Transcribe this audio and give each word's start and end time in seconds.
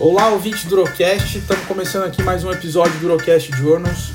Olá, 0.00 0.30
ouvinte 0.30 0.66
do 0.66 0.76
Urocast, 0.76 1.36
estamos 1.36 1.66
começando 1.66 2.04
aqui 2.04 2.22
mais 2.22 2.42
um 2.42 2.50
episódio 2.50 2.98
do 3.00 3.06
Urocast 3.06 3.54
Journals 3.54 4.12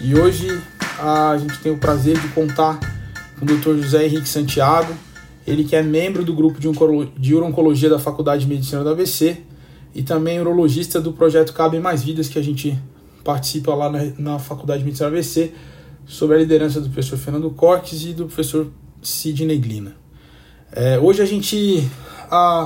e 0.00 0.12
hoje 0.18 0.60
a 0.98 1.38
gente 1.38 1.56
tem 1.60 1.70
o 1.70 1.78
prazer 1.78 2.18
de 2.18 2.26
contar 2.30 2.80
com 3.38 3.44
o 3.44 3.46
Dr. 3.46 3.80
José 3.80 4.06
Henrique 4.06 4.28
Santiago, 4.28 4.92
ele 5.46 5.62
que 5.62 5.76
é 5.76 5.84
membro 5.84 6.24
do 6.24 6.34
grupo 6.34 6.58
de 6.58 7.32
Urologia 7.32 7.88
da 7.88 8.00
Faculdade 8.00 8.42
de 8.42 8.48
Medicina 8.48 8.82
da 8.82 8.90
ABC 8.90 9.36
e 9.94 10.02
também 10.02 10.40
urologista 10.40 11.00
do 11.00 11.12
projeto 11.12 11.52
Cabe 11.52 11.78
Mais 11.78 12.02
Vidas, 12.02 12.28
que 12.28 12.36
a 12.36 12.42
gente 12.42 12.76
participa 13.22 13.72
lá 13.72 13.88
na, 13.88 14.00
na 14.18 14.38
Faculdade 14.40 14.80
de 14.80 14.84
Medicina 14.84 15.10
da 15.10 15.14
ABC, 15.14 15.52
sob 16.06 16.34
a 16.34 16.38
liderança 16.38 16.80
do 16.80 16.90
professor 16.90 17.16
Fernando 17.16 17.48
Cortes 17.50 18.02
e 18.02 18.12
do 18.12 18.26
professor 18.26 18.66
Sidney 19.00 19.58
Glina. 19.58 19.94
É, 20.72 20.98
hoje 20.98 21.22
a 21.22 21.24
gente 21.24 21.88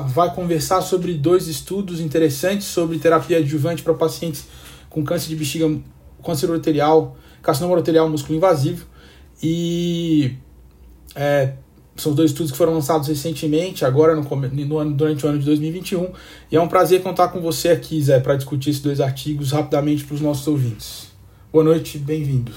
vai 0.09 0.35
conversar 0.35 0.83
sobre 0.83 1.15
dois 1.15 1.49
estudos 1.49 2.01
interessantes 2.01 2.67
sobre 2.67 2.99
terapia 2.99 3.39
adjuvante 3.39 3.83
para 3.83 3.95
pacientes 3.95 4.47
com 4.91 5.03
câncer 5.03 5.29
de 5.29 5.37
bexiga, 5.37 5.67
câncer 6.25 6.51
arterial, 6.51 7.17
carcinoma 7.43 7.77
arterial 7.77 8.09
músculo 8.09 8.37
invasivo. 8.37 8.87
E 9.43 10.37
é, 11.15 11.55
são 11.97 12.13
dois 12.13 12.31
estudos 12.31 12.53
que 12.53 12.59
foram 12.59 12.75
lançados 12.75 13.09
recentemente, 13.09 13.85
agora 13.85 14.15
no, 14.15 14.23
no 14.23 14.79
ano, 14.79 14.93
durante 14.93 15.25
o 15.25 15.29
ano 15.29 15.39
de 15.39 15.47
2021. 15.47 16.13
E 16.51 16.57
é 16.57 16.61
um 16.61 16.69
prazer 16.69 17.03
contar 17.03 17.29
com 17.29 17.41
você 17.41 17.71
aqui, 17.71 18.01
Zé, 18.03 18.21
para 18.21 18.37
discutir 18.37 18.71
esses 18.71 18.83
dois 18.83 19.01
artigos 19.01 19.53
rapidamente 19.53 20.05
para 20.05 20.15
os 20.15 20.21
nossos 20.21 20.47
ouvintes. 20.47 21.13
Boa 21.53 21.65
noite, 21.65 21.99
bem-vindo. 21.99 22.53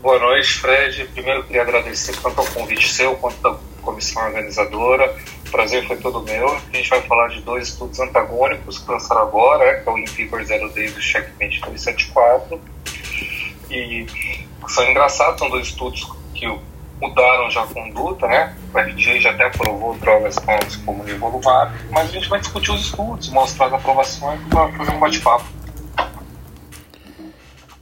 Boa 0.00 0.18
noite, 0.18 0.48
Fred. 0.54 1.08
Primeiro 1.12 1.44
queria 1.44 1.62
agradecer 1.62 2.16
tanto 2.22 2.38
ao 2.38 2.46
convite 2.46 2.92
seu 2.92 3.14
quanto 3.16 3.40
da 3.42 3.56
comissão 3.82 4.24
organizadora 4.24 5.14
prazer 5.50 5.86
foi 5.86 5.96
todo 5.96 6.22
meu. 6.22 6.48
A 6.48 6.76
gente 6.76 6.90
vai 6.90 7.00
falar 7.02 7.28
de 7.28 7.40
dois 7.40 7.68
estudos 7.68 7.98
antagônicos 8.00 8.78
que 8.78 8.90
lançaram 8.90 9.22
agora, 9.22 9.80
que 9.80 9.88
é 9.88 9.92
o 9.92 9.98
Invigor 9.98 10.44
Zero 10.44 10.68
Days 10.70 10.94
e 10.94 10.98
o 10.98 11.02
Checkmate 11.02 11.60
274. 11.60 12.60
E 13.70 14.06
são 14.68 14.88
engraçados, 14.88 15.38
são 15.38 15.48
dois 15.48 15.68
estudos 15.68 16.06
que 16.34 16.46
mudaram 17.00 17.50
já 17.50 17.62
a 17.62 17.66
conduta, 17.66 18.26
né? 18.26 18.56
O 18.72 18.78
FDA 18.78 19.20
já 19.20 19.30
até 19.30 19.46
aprovou 19.46 19.94
drogas 19.96 20.36
como 20.84 21.02
o 21.02 21.04
nivolumab, 21.04 21.72
mas 21.90 22.08
a 22.08 22.12
gente 22.12 22.28
vai 22.28 22.40
discutir 22.40 22.70
os 22.70 22.86
estudos, 22.86 23.28
mostrar 23.30 23.66
as 23.66 23.74
aprovações 23.74 24.40
para 24.48 24.72
fazer 24.72 24.90
um 24.92 24.98
bate-papo. 24.98 25.44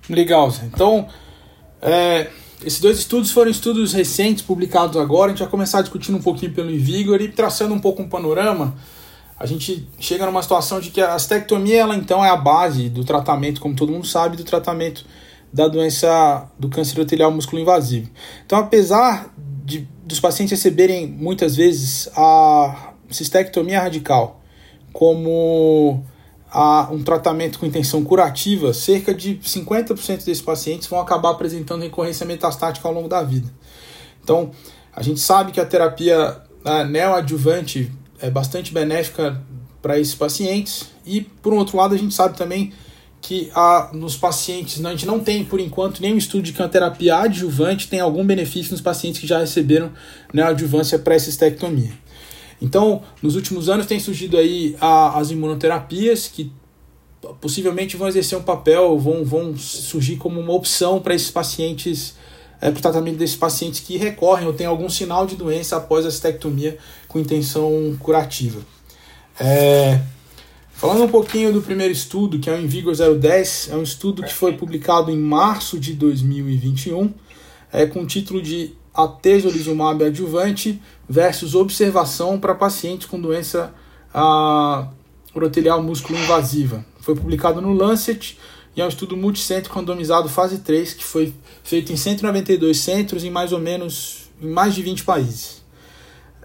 Legal. 0.09 0.53
Então, 0.65 1.09
é, 1.81 2.29
esses 2.65 2.81
dois 2.81 2.99
estudos 2.99 3.31
foram 3.31 3.51
estudos 3.51 3.93
recentes, 3.93 4.43
publicados 4.43 4.97
agora. 4.97 5.27
A 5.27 5.29
gente 5.31 5.41
vai 5.41 5.49
começar 5.49 5.83
discutindo 5.83 6.17
um 6.17 6.23
pouquinho 6.23 6.53
pelo 6.53 6.71
Invigor 6.71 7.21
e 7.21 7.29
traçando 7.29 7.75
um 7.75 7.79
pouco 7.79 8.03
um 8.03 8.09
panorama. 8.09 8.75
A 9.39 9.47
gente 9.47 9.89
chega 9.99 10.25
numa 10.25 10.43
situação 10.43 10.79
de 10.79 10.91
que 10.91 11.01
a 11.01 11.15
astectomia, 11.15 11.81
ela 11.81 11.97
então 11.97 12.25
é 12.25 12.29
a 12.29 12.37
base 12.37 12.89
do 12.89 13.05
tratamento, 13.05 13.61
como 13.61 13.75
todo 13.75 13.91
mundo 13.91 14.07
sabe, 14.07 14.37
do 14.37 14.45
tratamento 14.45 15.05
da 15.53 15.69
doença 15.69 16.49
do 16.59 16.69
câncer 16.69 17.01
arterial 17.01 17.31
músculo 17.31 17.61
invasivo. 17.61 18.09
Então, 18.47 18.59
apesar 18.59 19.35
de, 19.65 19.87
dos 20.05 20.21
pacientes 20.21 20.53
receberem 20.53 21.07
muitas 21.07 21.57
vezes 21.57 22.09
a 22.17 22.93
cistectomia 23.11 23.81
radical 23.81 24.41
como 24.93 26.05
a 26.53 26.89
um 26.93 27.03
tratamento 27.03 27.59
com 27.59 27.65
intenção 27.65 28.05
curativa, 28.05 28.75
cerca 28.75 29.15
de 29.15 29.37
50% 29.37 30.25
desses 30.25 30.43
pacientes 30.43 30.87
vão 30.87 31.01
acabar 31.01 31.31
apresentando 31.31 31.83
recorrência 31.83 32.27
metastática 32.27 32.87
ao 32.87 32.93
longo 32.93 33.09
da 33.09 33.23
vida. 33.23 33.51
Então, 34.23 34.51
a 34.95 35.03
gente 35.03 35.19
sabe 35.19 35.51
que 35.51 35.61
a 35.61 35.65
terapia 35.65 36.43
a 36.65 36.85
neoadjuvante 36.85 37.91
é 38.21 38.31
bastante 38.31 38.73
benéfica 38.73 39.41
para 39.81 39.99
esses 39.99 40.15
pacientes 40.15 40.91
e, 41.05 41.23
por 41.23 41.53
um 41.53 41.57
outro 41.57 41.77
lado, 41.77 41.95
a 41.95 41.99
gente 41.99 42.15
sabe 42.15 42.37
também 42.37 42.73
que 43.21 43.51
a, 43.55 43.91
nos 43.93 44.17
pacientes, 44.17 44.85
a 44.85 44.91
gente 44.91 45.07
não 45.07 45.21
tem, 45.21 45.45
por 45.45 45.61
enquanto, 45.61 46.01
nenhum 46.01 46.17
estudo 46.17 46.43
de 46.43 46.53
que 46.53 46.63
a 46.63 46.69
terapia 46.69 47.19
adjuvante 47.19 47.89
tem 47.89 48.01
algum 48.01 48.25
benefício 48.25 48.73
nos 48.73 48.81
pacientes 48.81 49.21
que 49.21 49.27
já 49.27 49.39
receberam 49.39 49.93
neoadjuvância 50.33 50.99
pré-cistectomia. 50.99 51.93
Então, 52.63 53.03
nos 53.21 53.35
últimos 53.35 53.69
anos 53.69 53.87
tem 53.87 53.99
surgido 53.99 54.37
aí 54.37 54.77
a, 54.81 55.19
as 55.19 55.33
imunoterapias 55.33 56.29
que 56.29 56.53
possivelmente 57.41 57.97
vão 57.97 58.07
exercer 58.07 58.39
um 58.39 58.43
papel, 58.43 58.97
vão, 59.01 59.25
vão 59.25 59.57
surgir 59.59 60.17
como 60.17 60.41
uma 60.41 60.53
opção 60.53 61.01
para 61.01 61.13
esses 61.13 61.31
pacientes, 61.31 62.15
é, 62.61 62.71
para 62.71 62.79
o 62.79 62.83
tratamento 62.83 63.17
desses 63.17 63.35
pacientes 63.35 63.81
que 63.81 63.97
recorrem 63.97 64.47
ou 64.47 64.53
têm 64.53 64.67
algum 64.67 64.89
sinal 64.89 65.27
de 65.27 65.35
doença 65.35 65.77
após 65.77 66.07
a 66.07 66.11
cistectomia 66.11 66.79
com 67.09 67.19
intenção 67.19 67.97
curativa. 67.99 68.61
É, 69.41 70.01
falando 70.73 71.03
um 71.03 71.09
pouquinho 71.09 71.53
do 71.53 71.63
primeiro 71.63 71.93
estudo, 71.93 72.39
que 72.39 72.49
é 72.49 72.53
o 72.53 72.61
Invigor 72.61 72.95
010, 72.95 73.71
é 73.73 73.77
um 73.77 73.83
estudo 73.83 74.23
que 74.23 74.33
foi 74.33 74.53
publicado 74.53 75.11
em 75.11 75.19
março 75.19 75.81
de 75.81 75.95
2021, 75.95 77.13
é, 77.73 77.87
com 77.87 78.03
o 78.03 78.07
título 78.07 78.41
de 78.41 78.73
atezolizumab 78.95 80.05
adjuvante 80.05 80.81
versus 81.09 81.55
observação 81.55 82.39
para 82.39 82.55
pacientes 82.55 83.07
com 83.07 83.21
doença 83.21 83.73
ah, 84.13 84.89
urotelial 85.35 85.83
músculo 85.83 86.19
invasiva. 86.19 86.85
Foi 87.01 87.15
publicado 87.15 87.61
no 87.61 87.73
Lancet 87.73 88.39
e 88.77 88.81
é 88.81 88.85
um 88.85 88.89
estudo 88.89 89.17
multicêntrico 89.17 89.79
randomizado 89.79 90.29
fase 90.29 90.59
3 90.59 90.95
que 90.95 91.05
foi 91.05 91.35
feito 91.63 91.93
em 91.93 91.97
192 91.97 92.79
centros 92.79 93.25
em 93.25 93.31
mais 93.31 93.53
ou 93.53 93.59
menos 93.59 94.31
em 94.41 94.49
mais 94.49 94.75
de 94.75 94.83
20 94.83 95.05
países. 95.05 95.63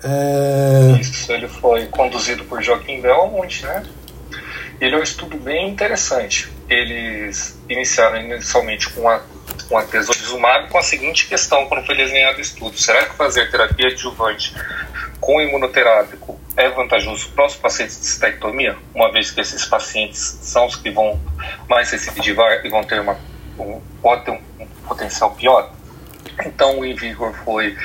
É... 0.03 0.99
Isso, 1.01 1.31
ele 1.31 1.47
foi 1.47 1.87
conduzido 1.87 2.43
por 2.45 2.61
Joaquim 2.61 3.01
Belmont, 3.01 3.63
né? 3.63 3.83
Ele 4.79 4.93
é 4.93 4.99
um 4.99 5.03
estudo 5.03 5.37
bem 5.37 5.69
interessante. 5.69 6.49
Eles 6.69 7.57
iniciaram 7.67 8.21
inicialmente 8.21 8.89
com 8.91 9.09
a 9.09 9.21
com 9.67 9.77
a 9.77 9.83
tesolizumab 9.83 10.69
com 10.69 10.77
a 10.77 10.83
seguinte 10.83 11.27
questão 11.27 11.65
quando 11.67 11.85
foi 11.85 11.95
desenhado 11.95 12.37
o 12.37 12.41
estudo. 12.41 12.77
Será 12.77 13.05
que 13.05 13.15
fazer 13.15 13.49
terapia 13.51 13.87
adjuvante 13.87 14.55
com 15.19 15.41
imunoterápico 15.41 16.39
é 16.55 16.69
vantajoso 16.69 17.29
para 17.29 17.45
os 17.45 17.55
pacientes 17.55 17.99
de 17.99 18.05
cistectomia, 18.05 18.75
uma 18.93 19.11
vez 19.11 19.29
que 19.29 19.41
esses 19.41 19.65
pacientes 19.65 20.39
são 20.41 20.65
os 20.65 20.75
que 20.75 20.89
vão 20.89 21.19
mais 21.69 21.91
recidivar 21.91 22.65
e 22.65 22.69
vão 22.69 22.83
ter 22.83 22.99
uma 23.01 23.17
um, 23.59 23.81
pode 24.01 24.25
ter 24.25 24.31
um, 24.31 24.41
um 24.59 24.67
potencial 24.87 25.31
pior? 25.31 25.71
Então 26.45 26.79
o 26.79 26.85
Invigor 26.85 27.33
foi 27.43 27.75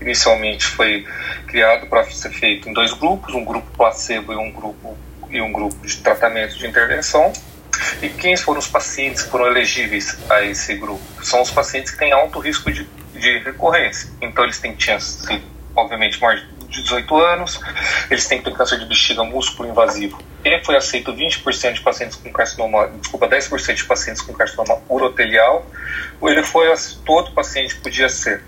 inicialmente 0.00 0.66
foi 0.66 1.06
criado 1.46 1.86
para 1.86 2.04
ser 2.10 2.30
feito 2.30 2.68
em 2.68 2.72
dois 2.72 2.92
grupos, 2.92 3.34
um 3.34 3.44
grupo 3.44 3.66
placebo 3.76 4.32
e 4.32 4.36
um 4.36 4.50
grupo 4.50 4.96
e 5.30 5.40
um 5.40 5.50
grupo 5.50 5.86
de 5.86 5.96
tratamento 5.96 6.56
de 6.56 6.66
intervenção. 6.66 7.32
E 8.00 8.08
quem 8.08 8.36
foram 8.36 8.58
os 8.58 8.68
pacientes 8.68 9.22
que 9.22 9.30
foram 9.30 9.46
elegíveis 9.46 10.18
a 10.28 10.42
esse 10.42 10.74
grupo? 10.74 11.02
São 11.22 11.42
os 11.42 11.50
pacientes 11.50 11.92
que 11.92 11.98
têm 11.98 12.12
alto 12.12 12.38
risco 12.38 12.70
de, 12.70 12.86
de 13.14 13.38
recorrência. 13.38 14.10
Então, 14.20 14.44
eles 14.44 14.58
têm 14.58 14.78
chance, 14.78 15.26
obviamente, 15.74 16.20
maior 16.20 16.36
de 16.68 16.82
18 16.82 17.16
anos, 17.16 17.60
eles 18.10 18.26
têm 18.26 18.38
que 18.38 18.44
ter 18.44 18.56
câncer 18.56 18.78
de 18.78 18.86
bexiga 18.86 19.22
músculo 19.24 19.68
invasivo. 19.68 20.18
E 20.44 20.64
foi 20.64 20.76
aceito 20.76 21.12
20% 21.12 21.74
de 21.74 21.80
pacientes 21.82 22.16
com 22.16 22.32
carcinoma, 22.32 22.88
desculpa, 23.00 23.28
10% 23.28 23.74
de 23.74 23.84
pacientes 23.84 24.22
com 24.22 24.32
carcinoma 24.32 24.80
urotelial. 24.88 25.66
Ele 26.22 26.42
foi, 26.42 26.66
todo 27.04 27.30
paciente 27.32 27.76
podia 27.76 28.08
ser 28.08 28.42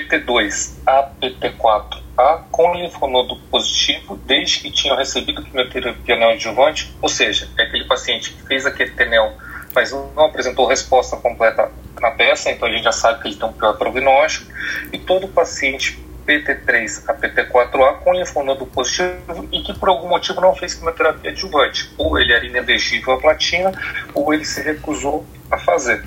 PT2 0.00 0.78
a 0.86 1.10
PT4 1.20 2.02
a 2.16 2.44
com 2.50 2.74
linfonodo 2.74 3.36
positivo 3.50 4.16
desde 4.24 4.60
que 4.60 4.70
tinham 4.70 4.96
recebido 4.96 5.42
quimioterapia 5.42 6.16
neoadjuvante, 6.16 6.94
ou 7.00 7.08
seja, 7.08 7.48
é 7.58 7.62
aquele 7.62 7.84
paciente 7.84 8.32
que 8.32 8.42
fez 8.46 8.64
a 8.64 8.70
quetenel, 8.70 9.34
mas 9.74 9.92
não 9.92 10.24
apresentou 10.24 10.66
resposta 10.66 11.16
completa 11.16 11.70
na 12.00 12.10
peça, 12.10 12.50
então 12.50 12.68
a 12.68 12.72
gente 12.72 12.84
já 12.84 12.92
sabe 12.92 13.20
que 13.20 13.28
ele 13.28 13.36
tem 13.36 13.48
um 13.48 13.52
pior 13.52 13.76
prognóstico, 13.76 14.50
e 14.92 14.98
todo 14.98 15.28
paciente 15.28 16.02
PT3 16.26 17.04
a 17.06 17.14
PT4A 17.14 17.98
com 17.98 18.12
linfonodo 18.12 18.66
positivo 18.66 19.46
e 19.52 19.62
que 19.62 19.78
por 19.78 19.88
algum 19.88 20.08
motivo 20.08 20.40
não 20.40 20.54
fez 20.54 20.74
quimioterapia 20.74 21.30
adjuvante, 21.30 21.90
ou 21.96 22.18
ele 22.18 22.32
era 22.32 22.44
inelegível 22.44 23.14
à 23.14 23.20
platina, 23.20 23.72
ou 24.14 24.32
ele 24.32 24.44
se 24.44 24.62
recusou 24.62 25.26
a 25.50 25.58
fazer. 25.58 26.02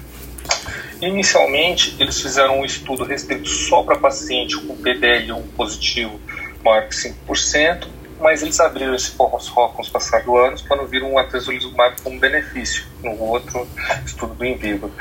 Inicialmente, 1.01 1.95
eles 1.99 2.19
fizeram 2.21 2.59
um 2.59 2.65
estudo 2.65 3.05
restrito 3.05 3.47
só 3.47 3.83
para 3.83 3.97
paciente 3.97 4.57
com 4.57 4.75
PDL1 4.75 5.43
positivo 5.55 6.19
maior 6.63 6.87
que 6.87 6.95
5%, 6.95 7.87
mas 8.19 8.41
eles 8.41 8.59
abriram 8.59 8.93
esse 8.93 9.11
forró 9.11 9.69
com 9.69 9.81
os 9.81 9.89
passados 9.89 10.27
anos 10.27 10.61
quando 10.61 10.85
viram 10.87 11.13
o 11.13 11.17
atezolizumab 11.17 12.01
como 12.01 12.19
benefício 12.19 12.85
no 13.01 13.17
outro 13.19 13.67
estudo 14.05 14.33
do 14.35 14.45
in 14.45 14.55
vivo. 14.55 14.91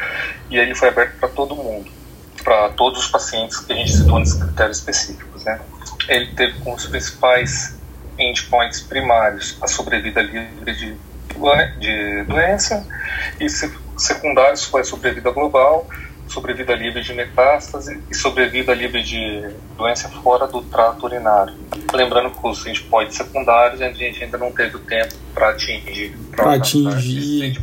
E 0.50 0.58
aí 0.58 0.66
ele 0.66 0.74
foi 0.74 0.88
aberto 0.88 1.18
para 1.18 1.28
todo 1.28 1.54
mundo, 1.56 1.90
para 2.44 2.70
todos 2.70 3.00
os 3.00 3.10
pacientes 3.10 3.58
que 3.58 3.72
a 3.72 3.76
gente 3.76 3.92
citou 3.92 4.20
nesses 4.20 4.40
critérios 4.40 4.78
específicos. 4.78 5.44
Né? 5.44 5.60
Ele 6.08 6.26
teve 6.34 6.60
como 6.60 6.76
os 6.76 6.86
principais 6.86 7.76
endpoints 8.18 8.80
primários 8.80 9.56
a 9.60 9.66
sobrevida 9.66 10.22
livre 10.22 10.74
de, 10.74 10.96
de 11.80 12.24
doença 12.24 12.86
e 13.40 13.48
secundários 13.98 14.64
foi 14.64 14.84
sobrevida 14.84 15.30
global 15.30 15.86
sobrevida 16.28 16.74
livre 16.74 17.02
de 17.02 17.14
metástase 17.14 18.00
e 18.10 18.14
sobrevida 18.14 18.74
livre 18.74 19.02
de 19.02 19.48
doença 19.76 20.08
fora 20.08 20.46
do 20.46 20.62
trato 20.62 21.06
urinário. 21.06 21.54
Lembrando 21.92 22.30
que 22.30 22.46
os 22.46 22.66
endpoints 22.66 23.16
secundários 23.16 23.80
a 23.80 23.90
gente 23.90 24.22
ainda 24.22 24.38
não 24.38 24.52
teve 24.52 24.76
o 24.76 24.80
tempo 24.80 25.14
para 25.34 25.50
atingir, 25.50 26.16
pra 26.36 26.54
atingir 26.54 27.58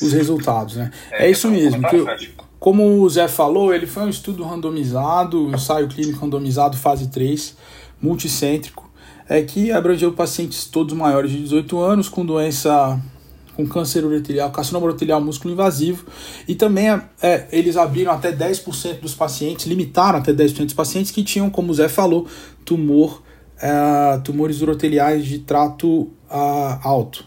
os 0.00 0.12
resultados, 0.12 0.76
né? 0.76 0.90
É, 1.10 1.26
é 1.26 1.30
isso 1.30 1.50
mesmo. 1.50 1.82
Que, 1.88 2.34
como 2.58 3.00
o 3.00 3.10
Zé 3.10 3.28
falou, 3.28 3.74
ele 3.74 3.86
foi 3.86 4.04
um 4.04 4.08
estudo 4.08 4.44
randomizado, 4.44 5.50
ensaio 5.50 5.88
clínico 5.88 6.20
randomizado 6.20 6.76
fase 6.76 7.08
3, 7.08 7.56
multicêntrico, 8.00 8.88
é 9.28 9.42
que 9.42 9.72
abrangeu 9.72 10.12
pacientes 10.12 10.66
todos 10.66 10.94
maiores 10.94 11.30
de 11.30 11.38
18 11.38 11.80
anos 11.80 12.08
com 12.08 12.24
doença 12.24 13.00
com 13.56 13.66
câncer 13.66 14.04
ureterial, 14.04 14.50
carcinoma 14.50 14.86
ureterial 14.86 15.20
músculo 15.20 15.54
invasivo, 15.54 16.04
e 16.46 16.54
também 16.54 16.88
é, 17.22 17.46
eles 17.50 17.76
abriram 17.76 18.12
até 18.12 18.30
10% 18.30 19.00
dos 19.00 19.14
pacientes, 19.14 19.66
limitaram 19.66 20.18
até 20.18 20.32
10% 20.32 20.64
dos 20.64 20.74
pacientes 20.74 21.10
que 21.10 21.24
tinham, 21.24 21.48
como 21.48 21.72
o 21.72 21.74
Zé 21.74 21.88
falou, 21.88 22.26
tumor, 22.64 23.22
é, 23.60 24.18
tumores 24.18 24.60
uroteliais 24.60 25.24
de 25.24 25.38
trato 25.38 26.10
é, 26.30 26.36
alto. 26.82 27.24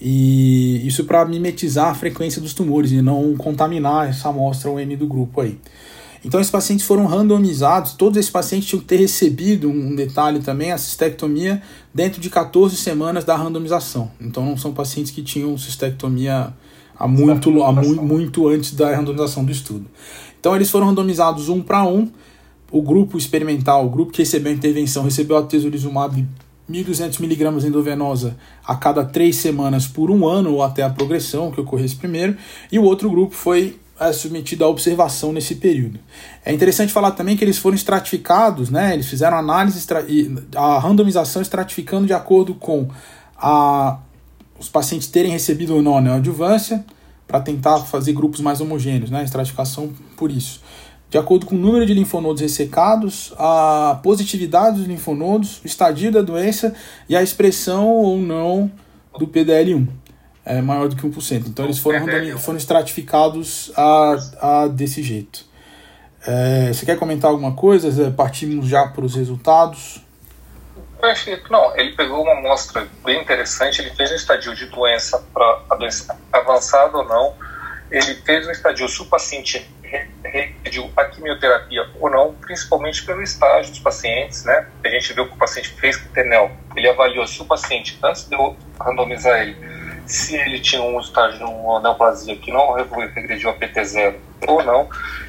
E 0.00 0.86
isso 0.86 1.04
para 1.04 1.24
mimetizar 1.24 1.88
a 1.88 1.94
frequência 1.94 2.40
dos 2.40 2.54
tumores 2.54 2.90
e 2.90 3.02
não 3.02 3.34
contaminar 3.36 4.08
essa 4.08 4.28
amostra, 4.28 4.70
o 4.70 4.78
M 4.78 4.96
do 4.96 5.06
grupo 5.06 5.40
aí. 5.40 5.58
Então, 6.24 6.38
esses 6.38 6.50
pacientes 6.50 6.84
foram 6.84 7.06
randomizados, 7.06 7.94
todos 7.94 8.18
esses 8.18 8.30
pacientes 8.30 8.68
tinham 8.68 8.80
que 8.80 8.86
ter 8.86 8.96
recebido, 8.96 9.70
um 9.70 9.94
detalhe 9.94 10.40
também, 10.40 10.70
a 10.70 10.76
cistectomia 10.76 11.62
dentro 11.94 12.20
de 12.20 12.28
14 12.28 12.76
semanas 12.76 13.24
da 13.24 13.34
randomização. 13.34 14.10
Então, 14.20 14.44
não 14.44 14.56
são 14.56 14.72
pacientes 14.72 15.10
que 15.10 15.22
tinham 15.22 15.56
cistectomia 15.56 16.52
há 16.98 17.08
muito, 17.08 17.62
há 17.62 17.72
muito, 17.72 18.02
muito 18.02 18.48
antes 18.48 18.74
da 18.74 18.94
randomização 18.94 19.44
do 19.44 19.50
estudo. 19.50 19.86
Então, 20.38 20.54
eles 20.54 20.70
foram 20.70 20.88
randomizados 20.88 21.48
um 21.48 21.62
para 21.62 21.84
um. 21.84 22.10
O 22.70 22.82
grupo 22.82 23.16
experimental, 23.16 23.86
o 23.86 23.90
grupo 23.90 24.12
que 24.12 24.22
recebeu 24.22 24.52
a 24.52 24.54
intervenção, 24.54 25.02
recebeu 25.02 25.38
a 25.38 25.42
tesolizumab 25.42 26.24
1.200mg 26.70 27.64
endovenosa 27.64 28.36
a 28.64 28.76
cada 28.76 29.04
três 29.04 29.36
semanas 29.36 29.88
por 29.88 30.10
um 30.10 30.28
ano 30.28 30.52
ou 30.52 30.62
até 30.62 30.82
a 30.82 30.90
progressão 30.90 31.50
que 31.50 31.60
ocorresse 31.60 31.96
primeiro, 31.96 32.36
e 32.70 32.78
o 32.78 32.84
outro 32.84 33.10
grupo 33.10 33.34
foi 33.34 33.76
submetido 34.12 34.64
à 34.64 34.68
observação 34.68 35.30
nesse 35.30 35.56
período. 35.56 36.00
É 36.42 36.52
interessante 36.52 36.90
falar 36.90 37.10
também 37.10 37.36
que 37.36 37.44
eles 37.44 37.58
foram 37.58 37.76
estratificados, 37.76 38.70
né? 38.70 38.94
eles 38.94 39.06
fizeram 39.06 39.36
análise, 39.36 39.86
a 40.56 40.78
randomização 40.78 41.42
estratificando 41.42 42.06
de 42.06 42.14
acordo 42.14 42.54
com 42.54 42.88
a, 43.36 43.98
os 44.58 44.70
pacientes 44.70 45.06
terem 45.06 45.30
recebido 45.30 45.74
ou 45.74 45.82
não 45.82 45.98
a 45.98 46.00
neoadjuvância, 46.00 46.84
para 47.28 47.40
tentar 47.40 47.78
fazer 47.80 48.14
grupos 48.14 48.40
mais 48.40 48.60
homogêneos, 48.60 49.10
né? 49.10 49.22
estratificação 49.22 49.92
por 50.16 50.30
isso. 50.30 50.62
De 51.10 51.18
acordo 51.18 51.44
com 51.44 51.54
o 51.54 51.58
número 51.58 51.84
de 51.84 51.92
linfonodos 51.92 52.40
ressecados, 52.40 53.34
a 53.36 54.00
positividade 54.02 54.78
dos 54.78 54.86
linfonodos, 54.86 55.60
o 55.62 55.66
estadio 55.66 56.10
da 56.10 56.22
doença 56.22 56.72
e 57.08 57.14
a 57.14 57.22
expressão 57.22 57.88
ou 57.88 58.18
não 58.18 58.70
do 59.18 59.26
PDL1 59.26 59.99
é 60.44 60.60
maior 60.60 60.88
do 60.88 60.96
que 60.96 61.02
1%. 61.02 61.46
Então 61.46 61.64
eles 61.64 61.78
foram, 61.78 62.06
foram 62.38 62.58
estratificados 62.58 63.72
a, 63.76 64.16
a 64.40 64.68
desse 64.68 65.02
jeito. 65.02 65.44
É, 66.26 66.72
você 66.72 66.84
quer 66.84 66.98
comentar 66.98 67.30
alguma 67.30 67.54
coisa? 67.54 67.90
Zé? 67.90 68.10
Partimos 68.10 68.66
já 68.66 68.86
para 68.86 69.04
os 69.04 69.14
resultados. 69.14 70.02
Perfeito. 71.00 71.50
Não, 71.50 71.74
ele 71.76 71.92
pegou 71.92 72.22
uma 72.22 72.32
amostra 72.32 72.86
bem 73.04 73.20
interessante. 73.20 73.80
Ele 73.80 73.90
fez 73.90 74.12
um 74.12 74.14
estadio 74.14 74.54
de 74.54 74.66
doença 74.66 75.24
para 75.32 75.62
a 75.70 75.74
doença 75.74 76.16
avançada 76.30 76.98
ou 76.98 77.08
não. 77.08 77.34
Ele 77.90 78.14
fez 78.14 78.46
um 78.46 78.50
estadio 78.50 78.88
se 78.88 79.00
o 79.02 79.06
paciente 79.06 79.66
regrediu 80.22 80.90
a 80.96 81.06
quimioterapia 81.06 81.88
ou 81.98 82.08
não, 82.08 82.34
principalmente 82.34 83.04
pelo 83.04 83.20
estágio 83.22 83.70
dos 83.72 83.80
pacientes, 83.80 84.44
né? 84.44 84.68
A 84.84 84.88
gente 84.88 85.12
viu 85.12 85.26
que 85.26 85.34
o 85.34 85.36
paciente 85.36 85.70
fez 85.70 85.98
TENEL. 86.12 86.52
Ele 86.76 86.88
avaliou 86.88 87.26
se 87.26 87.40
o 87.42 87.44
paciente, 87.44 87.98
antes 88.02 88.28
de 88.28 88.34
eu 88.34 88.56
randomizar 88.78 89.40
ele, 89.40 89.56
se 90.10 90.36
ele 90.36 90.60
tinha 90.60 90.82
um 90.82 90.98
estágio 91.00 91.38
de 91.38 91.44
uma 91.44 91.80
neoplasia 91.80 92.36
que 92.36 92.50
não 92.50 92.74
regrediu 92.74 93.50
a 93.50 93.54
PT0 93.54 94.16
ou 94.46 94.62
não, 94.62 94.88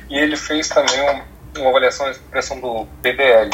e 0.09 0.17
ele 0.17 0.35
fez 0.35 0.67
também 0.67 0.99
um, 1.01 1.59
uma 1.59 1.69
avaliação 1.69 2.05
da 2.05 2.11
expressão 2.11 2.59
do 2.59 2.87
PDL. 3.01 3.49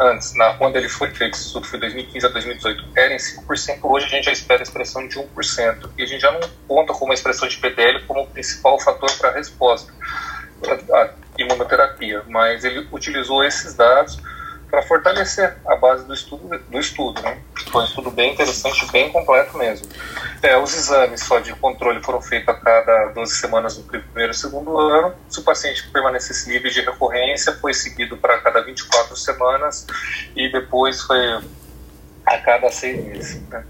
Antes, 0.00 0.34
na, 0.34 0.54
quando 0.54 0.76
ele 0.76 0.88
foi 0.88 1.10
feito, 1.10 1.34
esse 1.34 1.46
estudo 1.46 1.66
foi 1.66 1.78
2015 1.80 2.26
a 2.26 2.28
2018, 2.28 2.84
era 2.96 3.14
em 3.14 3.16
5%, 3.16 3.78
hoje 3.82 4.06
a 4.06 4.08
gente 4.08 4.24
já 4.24 4.32
espera 4.32 4.60
a 4.60 4.62
expressão 4.62 5.06
de 5.06 5.16
1%, 5.18 5.90
e 5.98 6.02
a 6.02 6.06
gente 6.06 6.20
já 6.20 6.32
não 6.32 6.40
conta 6.66 6.92
como 6.92 7.12
a 7.12 7.14
expressão 7.14 7.48
de 7.48 7.56
PDL 7.56 8.04
como 8.06 8.26
principal 8.28 8.78
fator 8.78 9.10
para 9.18 9.30
a 9.30 9.32
resposta 9.32 9.92
à 10.92 11.10
imunoterapia, 11.38 12.22
mas 12.28 12.64
ele 12.64 12.86
utilizou 12.92 13.44
esses 13.44 13.74
dados 13.74 14.18
para 14.70 14.82
fortalecer 14.82 15.56
a 15.66 15.76
base 15.76 16.04
do 16.04 16.12
estudo, 16.12 16.58
do 16.58 16.78
estudo 16.78 17.22
né? 17.22 17.38
Foi 17.70 17.82
um 17.82 17.84
estudo 17.84 18.10
bem 18.10 18.32
interessante, 18.32 18.90
bem 18.90 19.10
completo 19.10 19.56
mesmo. 19.56 19.86
É, 20.42 20.56
os 20.56 20.74
exames 20.74 21.22
só 21.22 21.38
de 21.38 21.52
controle 21.54 22.02
foram 22.02 22.20
feitos 22.22 22.48
a 22.48 22.54
cada 22.54 23.06
12 23.08 23.34
semanas 23.34 23.76
no 23.76 23.84
primeiro 23.84 24.32
e 24.32 24.34
segundo 24.34 24.78
ano. 24.78 25.14
Se 25.28 25.40
o 25.40 25.42
paciente 25.42 25.88
permanecesse 25.90 26.50
livre 26.50 26.70
de 26.70 26.80
recorrência, 26.80 27.52
foi 27.54 27.74
seguido 27.74 28.16
para 28.16 28.38
cada 28.40 28.62
24 28.62 29.16
semanas 29.16 29.86
e 30.34 30.50
depois 30.50 31.02
foi 31.02 31.42
a 32.24 32.38
cada 32.38 32.70
seis 32.70 33.04
meses. 33.04 33.48
Né? 33.48 33.64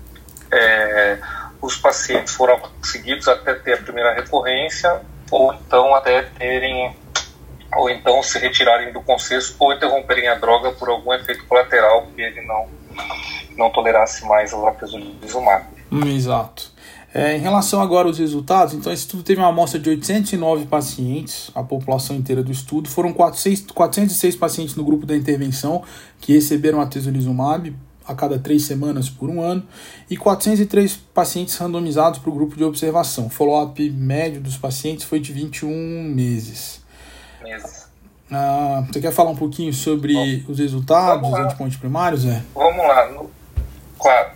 É, 0.53 1.19
os 1.61 1.77
pacientes 1.77 2.35
foram 2.35 2.61
seguidos 2.83 3.27
até 3.29 3.55
ter 3.55 3.75
a 3.75 3.79
primeira 3.79 4.15
recorrência 4.15 5.01
ou 5.31 5.53
então 5.53 5.95
até 5.95 6.23
terem 6.23 6.97
ou 7.77 7.91
então 7.91 8.23
se 8.23 8.39
retirarem 8.39 8.93
do 8.93 9.03
consenso 9.03 9.55
ou 9.59 9.73
interromperem 9.73 10.29
a 10.29 10.35
droga 10.37 10.73
por 10.73 10.89
algum 10.89 11.13
efeito 11.13 11.45
colateral 11.47 12.07
que 12.15 12.23
ele 12.23 12.41
não, 12.43 12.67
não 13.57 13.71
tolerasse 13.71 14.25
mais 14.27 14.53
o 14.53 14.61
lapesolizumab. 14.61 15.65
Hum, 15.91 16.07
exato. 16.07 16.73
É, 17.13 17.37
em 17.37 17.41
relação 17.41 17.81
agora 17.81 18.07
aos 18.07 18.19
resultados, 18.19 18.75
então 18.75 18.93
esse 18.93 19.03
estudo 19.03 19.23
teve 19.23 19.41
uma 19.41 19.49
amostra 19.49 19.81
de 19.81 19.89
809 19.89 20.67
pacientes, 20.67 21.51
a 21.55 21.63
população 21.63 22.15
inteira 22.15 22.43
do 22.43 22.53
estudo. 22.53 22.89
Foram 22.89 23.13
406, 23.13 23.73
406 23.73 24.37
pacientes 24.37 24.77
no 24.77 24.85
grupo 24.85 25.07
da 25.07 25.17
intervenção 25.17 25.83
que 26.21 26.35
receberam 26.35 26.81
a 26.81 26.87
tesolizumab 26.87 27.75
a 28.07 28.15
cada 28.15 28.39
três 28.39 28.63
semanas 28.65 29.09
por 29.09 29.29
um 29.29 29.41
ano 29.41 29.67
e 30.09 30.17
403 30.17 30.97
pacientes 31.15 31.57
randomizados 31.57 32.19
para 32.19 32.31
o 32.31 32.33
grupo 32.33 32.57
de 32.57 32.65
observação. 32.65 33.27
O 33.27 33.31
follow-up 33.31 33.91
médio 33.91 34.41
dos 34.41 34.57
pacientes 34.57 35.05
foi 35.05 35.19
de 35.19 35.33
21 35.33 35.69
meses. 36.05 36.83
Ah, 38.31 38.85
você 38.87 39.01
quer 39.01 39.13
falar 39.13 39.31
um 39.31 39.37
pouquinho 39.37 39.73
sobre 39.73 40.13
Bom, 40.13 40.53
os 40.53 40.59
resultados 40.59 41.31
dos 41.31 41.39
endpoints 41.39 41.79
primários, 41.79 42.23
Zé? 42.23 42.43
Vamos 42.55 42.87
lá. 42.87 43.07
No, 43.11 43.31
claro. 43.99 44.31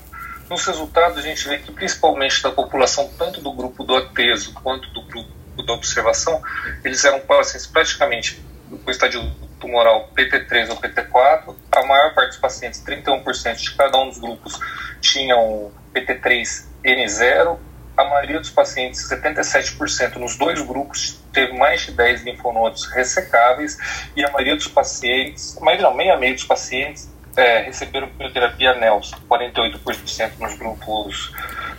Nos 0.49 0.67
resultados, 0.67 1.19
a 1.19 1.23
gente 1.23 1.49
vê 1.49 1.59
que, 1.59 1.73
principalmente 1.73 2.43
da 2.43 2.51
população, 2.51 3.11
tanto 3.19 3.41
do 3.41 3.53
grupo 3.53 3.85
do 3.85 3.95
ateso 3.95 4.53
quanto 4.55 4.89
do 4.91 5.03
grupo 5.03 5.63
da 5.67 5.73
observação, 5.75 6.41
eles 6.85 7.05
eram 7.05 7.21
pacientes 7.21 7.67
praticamente 7.67 8.43
com 8.85 8.91
estadio 8.91 9.23
tumoral 9.61 10.11
PT3 10.17 10.71
ou 10.71 10.77
PT4. 10.77 11.55
A 11.71 11.87
maior 11.87 12.15
parte 12.15 12.31
dos 12.31 12.39
pacientes, 12.39 12.83
31% 12.83 13.57
de 13.57 13.75
cada 13.75 13.99
um 13.99 14.09
dos 14.09 14.19
grupos, 14.19 14.59
tinham 15.01 15.71
PT3 15.95 16.65
N0 16.85 17.59
a 17.97 18.05
maioria 18.05 18.41
dos 18.41 18.51
pacientes, 18.51 19.09
77% 19.09 20.17
nos 20.17 20.37
dois 20.37 20.61
grupos, 20.63 21.21
teve 21.33 21.53
mais 21.57 21.83
de 21.83 21.93
10 21.93 22.23
linfonodos 22.23 22.87
ressecáveis 22.87 23.77
e 24.17 24.25
a 24.25 24.31
maioria 24.31 24.57
dos 24.57 24.69
pacientes, 24.69 25.59
mais 25.61 25.81
não, 25.81 25.95
meia 25.95 26.17
meia 26.17 26.35
dos 26.35 26.45
pacientes 26.45 27.11
é, 27.37 27.59
receberam 27.63 28.09
quimioterapia 28.09 28.75
NELS, 28.75 29.13
48% 29.29 30.33
nos 30.39 30.55
grupos, 30.55 31.33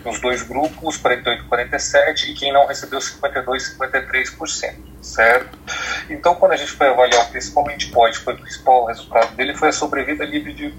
nos 0.04 0.20
dois 0.20 0.42
grupos, 0.44 0.98
48 0.98 1.46
47 1.46 2.32
e 2.32 2.34
quem 2.34 2.52
não 2.52 2.66
recebeu 2.66 3.00
52 3.00 3.78
53%, 3.78 4.76
certo? 5.02 5.58
Então, 6.10 6.36
quando 6.36 6.54
a 6.54 6.58
gente 6.58 6.72
foi 6.72 6.88
avaliar 6.88 7.26
o 7.26 7.30
principal 7.30 7.70
endpoint, 7.72 8.18
foi 8.20 8.34
o 8.34 8.38
principal 8.38 8.86
resultado 8.86 9.36
dele 9.36 9.56
foi 9.56 9.70
a 9.70 9.72
sobrevida 9.72 10.26
livre 10.26 10.54
de, 10.54 10.74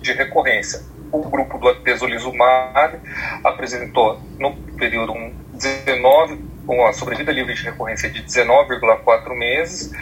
de 0.00 0.12
recorrência 0.12 0.82
o 1.12 1.28
grupo 1.28 1.58
do 1.58 1.68
atezolizumab 1.68 2.98
apresentou 3.44 4.20
no 4.38 4.54
período 4.76 5.14
19, 5.54 6.38
uma 6.66 6.92
sobrevida 6.92 7.32
livre 7.32 7.54
de 7.54 7.64
recorrência 7.64 8.10
de 8.10 8.22
19,4 8.22 9.34
meses 9.34 9.92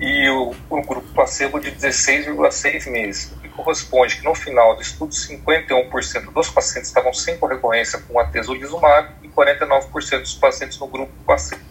e 0.00 0.28
o, 0.30 0.54
o 0.70 0.82
grupo 0.82 1.06
placebo 1.14 1.60
de 1.60 1.72
16,6 1.72 2.90
meses, 2.90 3.32
o 3.32 3.40
que 3.40 3.48
corresponde 3.50 4.16
que 4.16 4.24
no 4.24 4.34
final 4.34 4.74
do 4.74 4.82
estudo 4.82 5.12
51% 5.12 6.32
dos 6.32 6.50
pacientes 6.50 6.88
estavam 6.88 7.12
sem 7.12 7.38
recorrência 7.38 8.00
com 8.00 8.18
atezolizumab 8.18 9.10
e 9.22 9.28
49% 9.28 10.20
dos 10.20 10.34
pacientes 10.34 10.78
no 10.78 10.86
grupo 10.86 11.12
placebo. 11.24 11.62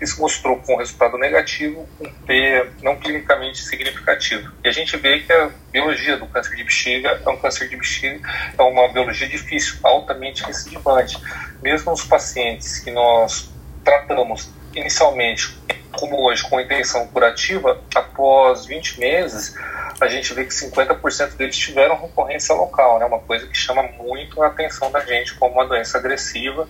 Isso 0.00 0.20
mostrou 0.20 0.56
com 0.58 0.76
resultado 0.76 1.16
negativo 1.18 1.88
um 2.00 2.10
P 2.10 2.70
não 2.82 2.96
clinicamente 2.96 3.62
significativo. 3.62 4.52
E 4.64 4.68
a 4.68 4.72
gente 4.72 4.96
vê 4.96 5.20
que 5.20 5.32
a 5.32 5.50
biologia 5.70 6.16
do 6.16 6.26
câncer 6.26 6.56
de 6.56 6.64
bexiga 6.64 7.20
é 7.24 7.28
um 7.28 7.36
câncer 7.36 7.68
de 7.68 7.76
bexiga, 7.76 8.20
é 8.56 8.62
uma 8.62 8.88
biologia 8.88 9.28
difícil, 9.28 9.78
altamente 9.82 10.44
recidivante. 10.44 11.18
Mesmo 11.62 11.92
os 11.92 12.04
pacientes 12.04 12.78
que 12.80 12.90
nós 12.90 13.50
tratamos 13.84 14.50
inicialmente, 14.74 15.56
como 15.92 16.20
hoje, 16.22 16.42
com 16.42 16.60
intenção 16.60 17.06
curativa, 17.08 17.80
após 17.94 18.66
20 18.66 19.00
meses, 19.00 19.54
a 20.00 20.08
gente 20.08 20.34
vê 20.34 20.44
que 20.44 20.52
50% 20.52 21.36
deles 21.36 21.56
tiveram 21.56 21.98
recorrência 21.98 22.54
local, 22.54 22.98
né? 22.98 23.06
uma 23.06 23.20
coisa 23.20 23.46
que 23.46 23.56
chama 23.56 23.82
muito 23.82 24.42
a 24.42 24.48
atenção 24.48 24.90
da 24.90 25.00
gente 25.00 25.34
como 25.36 25.54
uma 25.54 25.66
doença 25.66 25.96
agressiva 25.96 26.68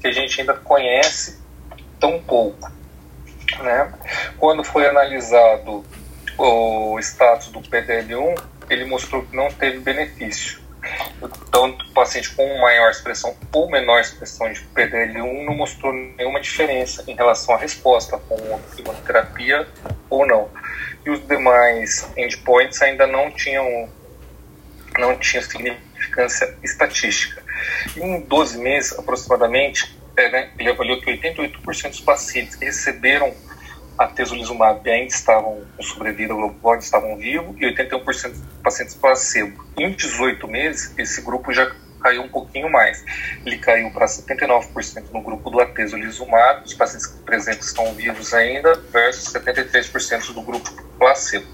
que 0.00 0.08
a 0.08 0.12
gente 0.12 0.40
ainda 0.40 0.54
conhece 0.54 1.42
tão 1.98 2.20
pouco. 2.22 2.70
Né? 3.60 3.92
Quando 4.38 4.64
foi 4.64 4.86
analisado 4.86 5.84
o 6.38 6.98
status 6.98 7.48
do 7.48 7.60
PDL1, 7.60 8.42
ele 8.68 8.84
mostrou 8.84 9.22
que 9.22 9.36
não 9.36 9.48
teve 9.50 9.78
benefício. 9.78 10.62
Tanto 11.50 11.86
o 11.86 11.92
paciente 11.92 12.34
com 12.34 12.60
maior 12.60 12.90
expressão 12.90 13.34
ou 13.52 13.70
menor 13.70 14.00
expressão 14.00 14.52
de 14.52 14.60
PDL1 14.74 15.44
não 15.44 15.54
mostrou 15.54 15.92
nenhuma 15.92 16.40
diferença 16.40 17.02
em 17.06 17.14
relação 17.14 17.54
à 17.54 17.58
resposta 17.58 18.18
com 18.18 18.36
quimioterapia 18.76 19.66
ou 20.10 20.26
não. 20.26 20.50
E 21.06 21.10
os 21.10 21.26
demais 21.26 22.06
endpoints 22.16 22.82
ainda 22.82 23.06
não 23.06 23.30
tinham, 23.30 23.88
não 24.98 25.16
tinham 25.16 25.42
significância 25.42 26.54
estatística. 26.62 27.42
Em 27.96 28.20
12 28.20 28.58
meses, 28.58 28.98
aproximadamente, 28.98 29.96
né, 30.16 30.50
ele 30.58 30.70
avaliou 30.70 31.00
que 31.00 31.10
88% 31.10 31.90
dos 31.90 32.00
pacientes 32.00 32.56
que 32.56 32.64
receberam 32.64 33.34
a 33.98 34.06
tesolizumab 34.06 34.88
ainda 34.90 35.14
estavam 35.14 35.64
com 35.76 35.82
sobrevida 35.82 36.34
global, 36.34 36.76
estavam 36.78 37.16
vivos, 37.16 37.56
e 37.60 37.64
81% 37.64 38.30
dos 38.30 38.42
pacientes 38.62 38.94
placebo. 38.94 39.64
Em 39.76 39.92
18 39.92 40.48
meses, 40.48 40.92
esse 40.98 41.20
grupo 41.22 41.52
já 41.52 41.70
caiu 42.00 42.22
um 42.22 42.28
pouquinho 42.28 42.70
mais. 42.70 43.02
Ele 43.46 43.56
caiu 43.56 43.90
para 43.90 44.06
79% 44.06 45.04
no 45.12 45.22
grupo 45.22 45.48
do 45.48 45.60
atezolizumab, 45.60 46.64
os 46.64 46.74
pacientes 46.74 47.06
presentes 47.24 47.68
estão 47.68 47.94
vivos 47.94 48.34
ainda, 48.34 48.74
versus 48.92 49.32
73% 49.32 50.34
do 50.34 50.42
grupo 50.42 50.70
placebo. 50.98 51.46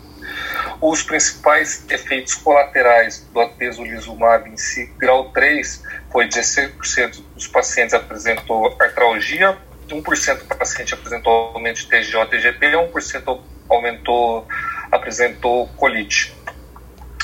Os 0.80 1.02
principais 1.02 1.84
efeitos 1.88 2.34
colaterais 2.34 3.28
do 3.32 3.40
atezolizumab 3.40 4.48
em 4.48 4.56
si, 4.56 4.86
grau 4.98 5.30
3, 5.30 5.82
foi 6.10 6.28
16% 6.28 7.22
dos 7.34 7.46
pacientes 7.46 7.94
apresentou 7.94 8.76
artralgia, 8.80 9.58
1% 9.88 10.38
do 10.38 10.56
paciente 10.56 10.94
apresentou 10.94 11.52
aumento 11.54 11.80
de 11.80 11.86
TGO 11.86 12.26
TGP 12.26 12.66
e 12.66 12.72
1% 12.72 13.40
aumentou, 13.68 14.46
apresentou 14.90 15.68
colite. 15.76 16.34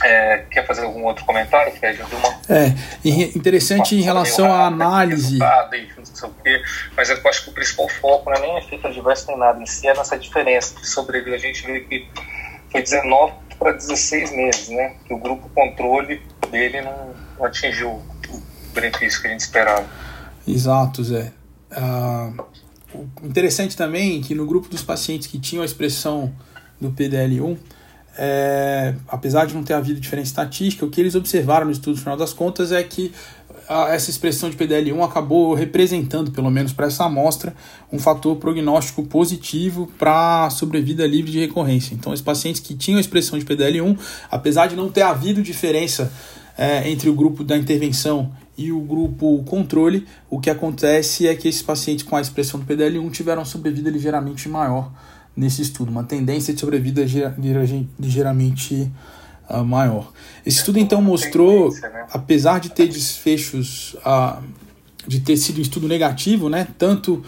É, 0.05 0.45
quer 0.51 0.67
fazer 0.67 0.83
algum 0.83 1.05
outro 1.05 1.25
comentário, 1.25 1.73
Fred? 1.73 2.03
Uma... 2.03 2.41
É, 2.51 2.75
interessante 3.35 3.95
em 3.95 4.03
relação 4.03 4.53
à 4.53 4.67
análise. 4.67 5.39
mas 6.95 7.09
eu 7.09 7.19
acho 7.27 7.45
que 7.45 7.51
o 7.51 7.53
principal 7.53 7.89
foco 7.89 8.29
não 8.29 8.37
é 8.37 8.41
nem 8.41 8.59
efeito 8.59 8.87
adverso 8.87 9.27
nem 9.29 9.39
nada 9.39 9.61
em 9.61 9.65
si, 9.65 9.89
é 9.89 9.95
nessa 9.95 10.19
diferença 10.19 10.79
de 10.79 10.87
sobrevida. 10.87 11.37
A 11.37 11.39
gente 11.39 11.65
vê 11.65 11.81
que 11.81 12.07
foi 12.77 12.83
19 12.83 13.33
para 13.59 13.73
16 13.73 14.33
meses, 14.33 14.69
né? 14.69 14.97
Que 15.07 15.15
o 15.15 15.19
grupo 15.19 15.49
controle 15.55 16.21
dele 16.51 16.83
não, 16.83 17.15
não 17.39 17.47
atingiu 17.47 17.89
o 17.91 18.43
benefício 18.75 19.21
que 19.21 19.29
a 19.29 19.31
gente 19.31 19.41
esperava. 19.41 19.87
Exato, 20.47 21.03
Zé. 21.03 21.33
Uh, 21.73 22.45
interessante 23.23 23.77
também 23.77 24.21
que 24.21 24.35
no 24.35 24.47
grupo 24.47 24.69
dos 24.69 24.83
pacientes 24.83 25.27
que 25.27 25.39
tinham 25.39 25.63
a 25.63 25.65
expressão 25.65 26.33
do 26.81 26.91
PDL1, 26.91 27.57
é, 28.19 28.95
apesar 29.09 29.47
de 29.47 29.55
não 29.55 29.63
ter 29.63 29.75
havido 29.75 30.01
diferença 30.01 30.29
estatística, 30.29 30.85
o 30.85 30.91
que 30.91 31.01
eles 31.01 31.15
observaram 31.15 31.67
no 31.67 31.73
estudo, 31.73 31.97
no 31.97 32.01
final 32.01 32.17
das 32.17 32.33
contas, 32.33 32.73
é 32.73 32.83
que 32.83 33.13
essa 33.69 34.11
expressão 34.11 34.49
de 34.49 34.57
PDL1 34.57 35.05
acabou 35.05 35.55
representando, 35.55 36.31
pelo 36.31 36.51
menos 36.51 36.73
para 36.73 36.87
essa 36.87 37.05
amostra, 37.05 37.55
um 37.93 37.99
fator 37.99 38.37
prognóstico 38.37 39.03
positivo 39.03 39.91
para 39.99 40.49
sobrevida 40.51 41.07
livre 41.07 41.31
de 41.31 41.41
recorrência. 41.41 41.95
Então, 41.95 42.13
os 42.13 42.21
pacientes 42.21 42.61
que 42.61 42.75
tinham 42.75 42.99
a 42.99 43.01
expressão 43.01 43.39
de 43.39 43.45
PDL1, 43.45 43.99
apesar 44.31 44.67
de 44.67 44.77
não 44.77 44.89
ter 44.89 45.03
havido 45.03 45.43
diferença 45.43 46.13
é, 46.57 46.89
entre 46.89 47.11
o 47.11 47.15
grupo 47.15 47.43
da 47.45 47.57
intervenção 47.57 48.33
e 48.57 48.73
o 48.73 48.81
grupo 48.81 49.43
controle, 49.45 50.07
o 50.31 50.41
que 50.41 50.49
acontece 50.49 51.27
é 51.27 51.35
que 51.35 51.49
esses 51.49 51.63
pacientes 51.63 52.05
com 52.05 52.17
a 52.17 52.21
expressão 52.21 52.59
do 52.59 52.67
PDL1 52.67 53.11
tiveram 53.11 53.45
sobrevida 53.45 53.91
ligeiramente 53.91 54.49
maior 54.49 54.91
nesse 55.37 55.61
estudo, 55.61 55.91
uma 55.91 56.05
tendência 56.05 56.55
de 56.55 56.61
sobrevida 56.61 57.05
ligeiramente 57.99 58.91
uh, 59.49 59.65
maior. 59.65 60.13
Esse 60.45 60.59
estudo 60.59 60.79
então 60.79 61.01
mostrou, 61.03 61.71
né? 61.73 62.07
apesar 62.13 62.61
de 62.61 62.71
ter 62.71 62.89
desfechos, 62.89 63.95
uh, 64.05 64.43
de 65.07 65.21
ter 65.21 65.37
sido 65.37 65.59
um 65.59 65.63
estudo 65.63 65.89
negativo, 65.89 66.49
né, 66.49 66.67
tanto 66.79 67.23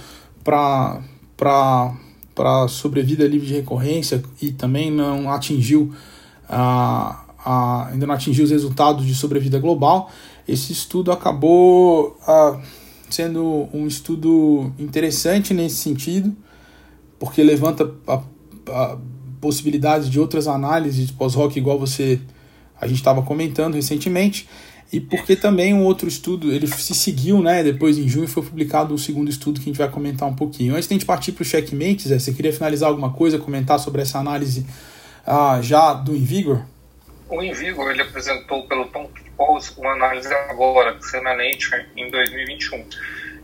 para 0.44 1.00
para 1.36 2.68
sobrevida 2.68 3.26
livre 3.26 3.48
de 3.48 3.54
recorrência 3.54 4.22
e 4.40 4.52
também 4.52 4.92
não 4.92 5.30
atingiu 5.30 5.92
a, 6.48 7.24
a, 7.44 7.88
ainda 7.88 8.06
não 8.06 8.14
atingiu 8.14 8.44
os 8.44 8.50
resultados 8.50 9.04
de 9.04 9.14
sobrevida 9.14 9.58
global, 9.58 10.10
esse 10.46 10.72
estudo 10.72 11.10
acabou 11.10 12.16
sendo 13.10 13.68
um 13.72 13.86
estudo 13.86 14.72
interessante 14.78 15.52
nesse 15.52 15.76
sentido, 15.76 16.34
porque 17.18 17.42
levanta 17.42 17.92
a, 18.06 18.96
a 19.38 19.40
possibilidade 19.40 20.10
de 20.10 20.18
outras 20.18 20.48
análises 20.48 21.10
pós-rock, 21.10 21.58
igual 21.58 21.78
você 21.78 22.20
a 22.80 22.86
gente 22.86 22.98
estava 22.98 23.22
comentando 23.22 23.74
recentemente, 23.74 24.48
e 24.92 25.00
porque 25.00 25.36
também 25.36 25.74
um 25.74 25.84
outro 25.84 26.08
estudo, 26.08 26.52
ele 26.52 26.66
se 26.66 26.94
seguiu, 26.94 27.42
né, 27.42 27.62
depois 27.62 27.98
em 27.98 28.08
junho 28.08 28.26
foi 28.26 28.42
publicado 28.42 28.94
o 28.94 28.98
segundo 28.98 29.28
estudo 29.28 29.60
que 29.60 29.68
a 29.68 29.72
gente 29.72 29.78
vai 29.78 29.88
comentar 29.88 30.28
um 30.28 30.34
pouquinho. 30.34 30.74
Antes 30.74 30.88
de 30.88 30.94
a 30.94 30.96
gente 30.96 31.06
partir 31.06 31.32
para 31.32 31.42
o 31.42 31.44
checkmate, 31.44 32.08
Zé, 32.08 32.18
você 32.18 32.32
queria 32.32 32.52
finalizar 32.52 32.88
alguma 32.88 33.12
coisa, 33.12 33.38
comentar 33.38 33.78
sobre 33.78 34.00
essa 34.00 34.18
análise 34.18 34.64
ah, 35.26 35.58
já 35.60 35.92
do 35.92 36.16
Invigor? 36.16 36.62
O 37.28 37.42
Invigor, 37.42 37.90
ele 37.90 38.00
apresentou 38.00 38.66
pelo 38.66 38.86
Tom 38.86 39.10
Pose 39.36 39.72
uma 39.76 39.92
análise 39.92 40.32
agora, 40.48 40.94
que 40.94 41.04
saiu 41.04 41.22
na 41.22 41.36
Nature 41.36 41.86
em 41.96 42.10
2021. 42.10 42.84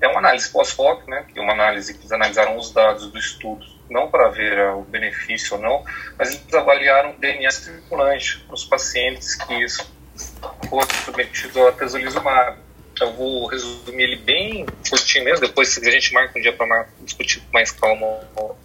É 0.01 0.09
uma 0.09 0.19
análise 0.19 0.49
pós-hoc, 0.51 1.07
né, 1.09 1.27
é 1.35 1.41
uma 1.41 1.53
análise 1.53 1.93
que 1.93 2.01
eles 2.01 2.13
analisaram 2.13 2.57
os 2.57 2.73
dados 2.73 3.11
do 3.11 3.19
estudo, 3.19 3.65
não 3.95 4.11
para 4.11 4.29
ver 4.29 4.59
o 4.71 4.83
benefício 4.83 5.55
ou 5.57 5.63
não, 5.63 5.85
mas 6.19 6.31
eles 6.31 6.53
avaliaram 6.53 7.15
DNA 7.17 7.49
circulante 7.53 8.45
nos 8.51 8.65
pacientes 8.65 9.37
que 9.37 9.67
foram 10.69 10.89
submetidos 11.05 11.57
ao 11.57 11.69
atezolizumab. 11.69 12.59
Eu 13.01 13.13
vou 13.13 13.47
resumir 13.47 14.05
ele 14.05 14.17
bem 14.17 14.67
curtinho 14.89 15.25
mesmo, 15.25 15.47
depois 15.47 15.79
a 15.79 15.91
gente 15.91 16.13
marca 16.13 16.39
um 16.39 16.43
dia 16.43 16.53
para 16.53 16.87
discutir 17.01 17.41
com 17.41 17.53
mais 17.53 17.71
calma 17.73 18.07
o, 18.37 18.57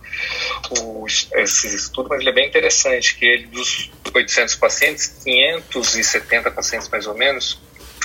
o, 0.70 1.06
esse 1.08 1.76
estudo, 1.76 2.10
mas 2.10 2.20
ele 2.20 2.30
é 2.30 2.34
bem 2.34 2.48
interessante, 2.48 3.16
que 3.16 3.26
ele, 3.26 3.48
dos 3.48 3.92
800 4.14 4.56
pacientes, 4.56 5.08
570 5.24 6.52
pacientes 6.52 6.90
mais 6.90 7.08
ou 7.08 7.16
menos, 7.16 7.60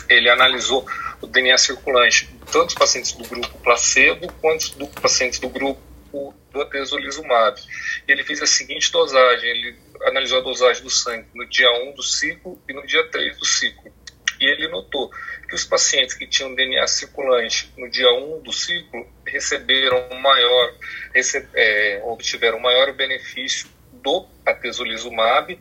ele 0.09 0.31
analisou 0.31 0.87
o 1.21 1.27
DNA 1.27 1.59
circulante, 1.59 2.29
tanto 2.51 2.67
dos 2.67 2.75
pacientes 2.75 3.13
do 3.13 3.29
grupo 3.29 3.59
placebo, 3.59 4.33
quanto 4.41 4.79
dos 4.79 4.89
pacientes 4.89 5.39
do 5.39 5.49
grupo 5.51 6.35
do 6.55 6.63
atezolizumab. 6.63 7.61
Ele 8.07 8.23
fez 8.23 8.41
a 8.41 8.47
seguinte 8.47 8.91
dosagem, 8.91 9.51
ele 9.51 9.77
analisou 10.05 10.39
a 10.39 10.43
dosagem 10.43 10.83
do 10.83 10.91
sangue 10.91 11.27
no 11.35 11.47
dia 11.49 11.71
1 11.71 11.93
do 11.93 12.03
ciclo 12.03 12.63
e 12.69 12.73
no 12.73 12.87
dia 12.87 13.07
3 13.11 13.37
do 13.37 13.45
ciclo. 13.45 13.93
E 14.41 14.47
ele 14.47 14.69
notou 14.69 15.11
que 15.49 15.55
os 15.55 15.65
pacientes 15.65 16.15
que 16.15 16.27
tinham 16.27 16.55
DNA 16.55 16.87
circulante 16.87 17.73
no 17.77 17.91
dia 17.91 18.11
1 18.13 18.43
do 18.43 18.53
ciclo 18.53 19.07
receberam 19.27 20.09
maior, 20.21 20.75
receb, 21.13 21.47
é, 21.55 22.01
obtiveram 22.05 22.59
maior 22.61 22.93
benefício 22.93 23.69
do 23.93 24.27
atezolizumab 24.47 25.59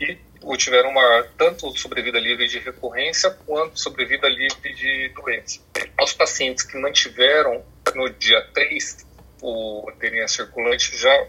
e 0.00 0.18
obtiveram 0.42 0.92
maior 0.92 1.28
tanto 1.36 1.76
sobrevida 1.78 2.18
livre 2.18 2.48
de 2.48 2.58
recorrência 2.58 3.30
quanto 3.46 3.78
sobrevida 3.78 4.28
livre 4.28 4.74
de 4.74 5.08
doença. 5.10 5.60
Os 6.02 6.12
pacientes 6.12 6.64
que 6.64 6.76
mantiveram 6.78 7.64
no 7.94 8.08
dia 8.10 8.40
3 8.54 9.11
o 9.42 9.90
DNA 9.98 10.28
circulante 10.28 10.96
já 10.96 11.26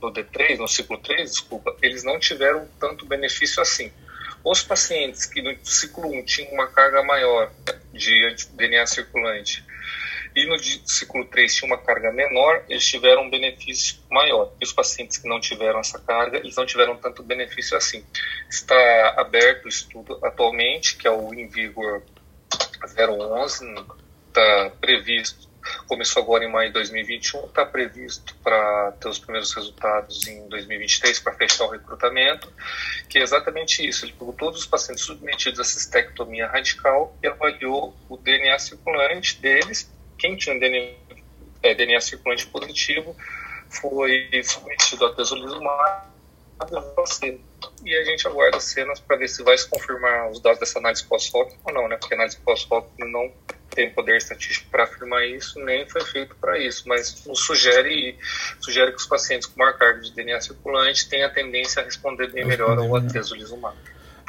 no 0.00 0.12
D3, 0.12 0.56
no 0.58 0.68
ciclo 0.68 0.96
3, 0.98 1.30
desculpa, 1.30 1.76
eles 1.82 2.04
não 2.04 2.18
tiveram 2.18 2.68
tanto 2.78 3.04
benefício 3.04 3.60
assim. 3.60 3.92
Os 4.44 4.62
pacientes 4.62 5.26
que 5.26 5.42
no 5.42 5.54
ciclo 5.64 6.06
1 6.06 6.24
tinham 6.24 6.52
uma 6.52 6.68
carga 6.68 7.02
maior 7.02 7.52
de 7.92 8.36
DNA 8.54 8.86
circulante 8.86 9.64
e 10.38 10.46
no 10.46 10.56
ciclo 10.58 11.24
3 11.24 11.52
tinha 11.52 11.66
uma 11.66 11.78
carga 11.78 12.12
menor, 12.12 12.64
eles 12.68 12.84
tiveram 12.86 13.24
um 13.24 13.30
benefício 13.30 13.98
maior. 14.08 14.52
E 14.60 14.64
os 14.64 14.72
pacientes 14.72 15.16
que 15.18 15.28
não 15.28 15.40
tiveram 15.40 15.80
essa 15.80 15.98
carga, 15.98 16.38
eles 16.38 16.54
não 16.54 16.64
tiveram 16.64 16.96
tanto 16.96 17.24
benefício 17.24 17.76
assim. 17.76 18.04
Está 18.48 19.14
aberto 19.16 19.64
o 19.64 19.68
estudo 19.68 20.18
atualmente, 20.24 20.96
que 20.96 21.08
é 21.08 21.10
o 21.10 21.34
Invigor 21.34 22.02
011, 22.96 23.66
está 24.28 24.70
previsto 24.80 25.47
começou 25.86 26.22
agora 26.22 26.44
em 26.44 26.50
maio 26.50 26.68
de 26.68 26.74
2021, 26.74 27.46
está 27.46 27.64
previsto 27.64 28.34
para 28.42 28.92
ter 28.92 29.08
os 29.08 29.18
primeiros 29.18 29.52
resultados 29.54 30.26
em 30.26 30.48
2023 30.48 31.20
para 31.20 31.34
fechar 31.34 31.64
o 31.64 31.70
recrutamento, 31.70 32.52
que 33.08 33.18
é 33.18 33.22
exatamente 33.22 33.86
isso. 33.86 34.04
Ele 34.04 34.12
pegou 34.12 34.32
todos 34.32 34.60
os 34.60 34.66
pacientes 34.66 35.04
submetidos 35.04 35.60
a 35.60 35.64
cistectomia 35.64 36.46
radical 36.46 37.16
e 37.22 37.26
avaliou 37.26 37.96
o 38.08 38.16
DNA 38.16 38.58
circulante 38.58 39.40
deles, 39.40 39.90
quem 40.18 40.36
tinha 40.36 40.58
DNA 40.58 40.94
é, 41.62 41.74
DNA 41.74 42.00
circulante 42.00 42.46
positivo 42.46 43.16
foi 43.68 44.30
submetido 44.42 45.06
a 45.06 45.14
tesolizumab 45.14 46.17
e 47.84 47.96
a 47.96 48.04
gente 48.04 48.26
aguarda 48.26 48.60
cenas 48.60 49.00
para 49.00 49.16
ver 49.16 49.28
se 49.28 49.42
vai 49.42 49.56
se 49.56 49.68
confirmar 49.68 50.30
os 50.30 50.40
dados 50.40 50.58
dessa 50.58 50.78
análise 50.78 51.04
pós-hoc 51.04 51.52
ou 51.64 51.72
não, 51.72 51.88
né? 51.88 51.96
Porque 51.96 52.14
a 52.14 52.16
análise 52.16 52.38
pós-hoc 52.38 52.86
não 52.98 53.32
tem 53.70 53.90
poder 53.90 54.16
estatístico 54.16 54.68
para 54.70 54.84
afirmar 54.84 55.24
isso, 55.26 55.60
nem 55.60 55.88
foi 55.88 56.00
feito 56.00 56.34
para 56.40 56.58
isso, 56.58 56.88
mas 56.88 57.24
nos 57.24 57.38
sugere, 57.40 58.16
sugere 58.60 58.90
que 58.90 58.98
os 58.98 59.06
pacientes 59.06 59.46
com 59.46 59.58
maior 59.58 59.78
carga 59.78 60.00
de 60.00 60.12
DNA 60.12 60.40
circulante 60.40 61.08
têm 61.08 61.22
a 61.22 61.30
tendência 61.30 61.80
a 61.80 61.84
responder 61.84 62.32
bem 62.32 62.44
melhor 62.44 62.76
ao 62.76 62.96
atezolizumab. 62.96 63.76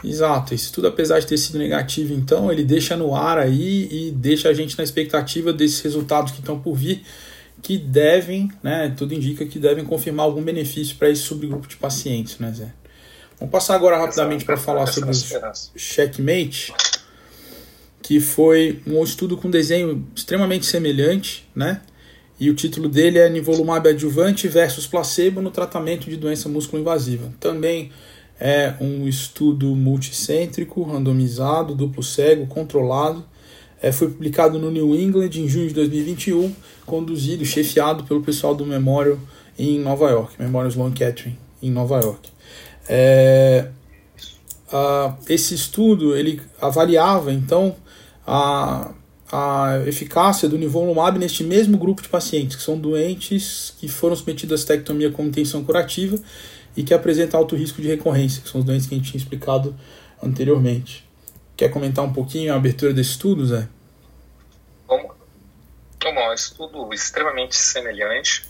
Exato, 0.03 0.53
esse 0.53 0.71
tudo 0.71 0.87
apesar 0.87 1.19
de 1.19 1.27
ter 1.27 1.37
sido 1.37 1.57
negativo, 1.57 2.13
então, 2.13 2.51
ele 2.51 2.63
deixa 2.63 2.95
no 2.95 3.15
ar 3.15 3.37
aí 3.37 3.87
e 3.91 4.11
deixa 4.11 4.49
a 4.49 4.53
gente 4.53 4.77
na 4.77 4.83
expectativa 4.83 5.51
desses 5.51 5.81
resultados 5.81 6.31
que 6.31 6.39
estão 6.39 6.59
por 6.59 6.75
vir, 6.75 7.03
que 7.61 7.77
devem, 7.77 8.51
né, 8.63 8.93
tudo 8.97 9.13
indica 9.13 9.45
que 9.45 9.59
devem 9.59 9.85
confirmar 9.85 10.25
algum 10.25 10.41
benefício 10.41 10.95
para 10.95 11.09
esse 11.09 11.21
subgrupo 11.21 11.67
de 11.67 11.77
pacientes, 11.77 12.39
né, 12.39 12.51
Zé? 12.51 12.73
Vamos 13.39 13.51
passar 13.51 13.75
agora 13.75 13.97
rapidamente 13.97 14.43
para 14.43 14.57
falar 14.57 14.85
sobre 14.87 15.11
o 15.11 15.79
Checkmate, 15.79 16.73
que 18.01 18.19
foi 18.19 18.81
um 18.85 19.01
estudo 19.03 19.37
com 19.37 19.49
desenho 19.49 20.05
extremamente 20.15 20.65
semelhante, 20.65 21.47
né? 21.55 21.81
E 22.39 22.49
o 22.49 22.53
título 22.53 22.87
dele 22.87 23.19
é 23.19 23.29
Nivolumab 23.29 23.87
adjuvante 23.87 24.47
versus 24.47 24.87
placebo 24.87 25.41
no 25.41 25.51
tratamento 25.51 26.09
de 26.09 26.15
doença 26.15 26.47
músculo-invasiva. 26.47 27.33
Também 27.39 27.91
é 28.39 28.73
um 28.79 29.07
estudo 29.07 29.75
multicêntrico, 29.75 30.81
randomizado, 30.83 31.75
duplo 31.75 32.01
cego, 32.01 32.47
controlado. 32.47 33.25
É, 33.81 33.91
foi 33.91 34.09
publicado 34.09 34.57
no 34.57 34.71
New 34.71 34.95
England 34.95 35.29
em 35.35 35.47
junho 35.47 35.67
de 35.67 35.73
2021, 35.73 36.53
conduzido, 36.89 37.45
chefiado 37.45 38.03
pelo 38.03 38.21
pessoal 38.21 38.55
do 38.55 38.65
Memorial 38.65 39.17
em 39.57 39.79
Nova 39.79 40.09
York, 40.09 40.33
Memorial 40.39 40.69
Sloan 40.69 40.91
Kettering 40.91 41.37
em 41.61 41.69
Nova 41.69 41.99
York. 41.99 42.29
É, 42.87 43.67
a, 44.71 45.15
esse 45.27 45.53
estudo 45.53 46.15
ele 46.15 46.41
avaliava 46.59 47.31
então 47.31 47.75
a, 48.25 48.91
a 49.31 49.83
eficácia 49.85 50.49
do 50.49 50.57
nivolumab 50.57 51.19
neste 51.19 51.43
mesmo 51.43 51.77
grupo 51.77 52.01
de 52.01 52.09
pacientes, 52.09 52.55
que 52.55 52.63
são 52.63 52.77
doentes 52.77 53.73
que 53.77 53.87
foram 53.87 54.15
submetidos 54.15 54.53
a 54.53 54.59
estectomia 54.61 55.11
como 55.11 55.27
intenção 55.27 55.63
curativa 55.63 56.17
e 56.75 56.81
que 56.81 56.93
apresentam 56.93 57.39
alto 57.39 57.55
risco 57.55 57.81
de 57.81 57.87
recorrência, 57.87 58.41
que 58.41 58.49
são 58.49 58.61
os 58.61 58.65
doentes 58.65 58.87
que 58.87 58.95
a 58.95 58.97
gente 58.97 59.11
tinha 59.11 59.21
explicado 59.21 59.75
anteriormente. 60.23 61.07
Quer 61.55 61.69
comentar 61.69 62.03
um 62.03 62.13
pouquinho 62.13 62.53
a 62.53 62.55
abertura 62.55 62.93
desse 62.93 63.11
estudo, 63.11 63.45
Zé? 63.45 63.67
Bom, 66.11 66.29
um 66.29 66.33
estudo 66.33 66.93
extremamente 66.93 67.55
semelhante 67.55 68.49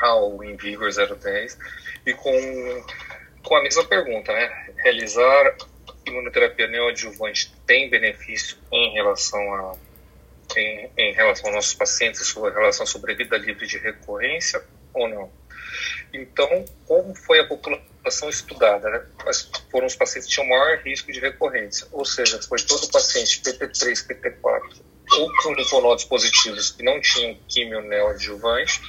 ao 0.00 0.42
InVigor 0.42 0.88
010 0.90 1.58
e 2.06 2.14
com, 2.14 2.84
com 3.42 3.56
a 3.56 3.62
mesma 3.62 3.84
pergunta, 3.84 4.32
né? 4.32 4.70
Realizar 4.78 5.56
imunoterapia 6.06 6.66
neoadjuvante 6.68 7.52
tem 7.66 7.90
benefício 7.90 8.56
em 8.72 8.94
relação 8.94 9.54
a 9.54 9.76
em, 10.56 10.90
em 10.96 11.12
relação 11.12 11.46
aos 11.46 11.56
nossos 11.56 11.74
pacientes, 11.74 12.34
em 12.34 12.40
relação 12.40 12.84
à 12.84 12.86
sobrevida 12.86 13.36
livre 13.36 13.66
de 13.66 13.76
recorrência 13.78 14.62
ou 14.94 15.06
não? 15.06 15.30
Então, 16.14 16.64
como 16.86 17.14
foi 17.14 17.40
a 17.40 17.46
população 17.46 18.30
estudada? 18.30 18.88
Né? 18.88 19.06
Foram 19.70 19.86
os 19.86 19.96
pacientes 19.96 20.28
que 20.28 20.34
tinham 20.34 20.48
maior 20.48 20.78
risco 20.78 21.12
de 21.12 21.20
recorrência, 21.20 21.86
ou 21.92 22.06
seja, 22.06 22.40
foi 22.42 22.58
todo 22.60 22.90
paciente 22.90 23.42
PT3, 23.42 24.06
PT4 24.06 24.85
ou 25.12 25.32
com 25.42 25.54
linfonodos 25.54 26.04
positivos 26.04 26.70
que 26.70 26.82
não 26.82 27.00
tinham 27.00 27.38
quimio 27.48 27.80
neoadjuvante, 27.82 28.80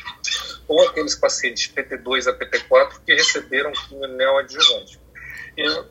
ou 0.67 0.87
aqueles 0.87 1.15
pacientes 1.15 1.71
PT2 1.73 2.27
a 2.27 2.33
PT4 2.33 3.01
que 3.05 3.13
receberam 3.13 3.71
quimio 3.71 4.07
neoadjuvante. 4.07 4.99
E, 5.57 5.83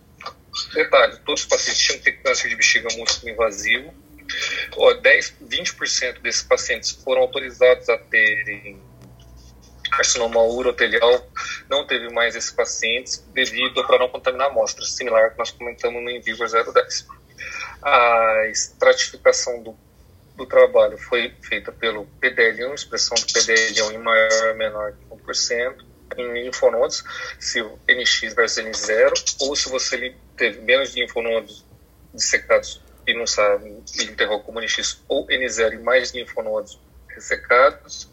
detalhe, 0.75 1.17
todos 1.25 1.43
os 1.43 1.47
pacientes 1.47 1.83
tinham 1.83 1.99
que 1.99 2.05
ter 2.05 2.23
câncer 2.23 2.49
de 2.49 2.57
bexiga 2.57 2.89
músculo 2.97 3.33
invasivo, 3.33 3.95
10, 5.03 5.35
20% 5.45 6.21
desses 6.21 6.43
pacientes 6.43 6.91
foram 6.91 7.23
autorizados 7.23 7.89
a 7.89 7.97
terem 7.97 8.83
carcinoma 9.91 10.43
urotelial 10.43 11.27
não 11.69 11.87
teve 11.87 12.09
mais 12.11 12.37
esses 12.37 12.51
pacientes 12.51 13.25
devido 13.33 13.85
para 13.87 13.99
não 13.99 14.09
contaminar 14.09 14.49
amostras, 14.49 14.93
similar 14.93 15.25
ao 15.25 15.31
que 15.31 15.39
nós 15.39 15.51
comentamos 15.51 16.03
no 16.03 16.11
Envigo 16.11 16.45
010. 16.45 17.07
A 17.83 18.49
estratificação 18.51 19.63
do, 19.63 19.79
do 20.37 20.47
trabalho 20.47 20.99
foi 20.99 21.35
feita 21.43 21.73
pelo 21.73 22.07
PDL1, 22.21 22.75
expressão 22.75 23.17
do 23.17 23.27
PDL1 23.27 23.93
em 23.93 23.99
maior 23.99 24.49
ou 24.49 24.55
menor 24.55 24.93
que 24.93 25.05
1%, 25.07 25.85
em 26.17 26.45
linfonodos, 26.45 27.05
se 27.39 27.61
o 27.61 27.79
NX 27.89 28.35
versus 28.35 28.65
N0, 28.65 29.37
ou 29.41 29.57
se 29.57 29.69
você 29.69 30.15
teve 30.37 30.61
menos 30.61 30.93
de 30.93 31.01
linfonodos 31.01 31.65
dissecados 32.15 32.81
e 33.07 33.15
não 33.15 33.27
sabe, 33.27 33.83
e 33.99 34.05
interrogou 34.05 34.41
como 34.41 34.61
NX, 34.61 35.03
ou 35.09 35.27
N0 35.27 35.75
e 35.75 35.79
mais 35.79 36.13
linfonodos 36.13 36.79
ressecados, 37.09 38.11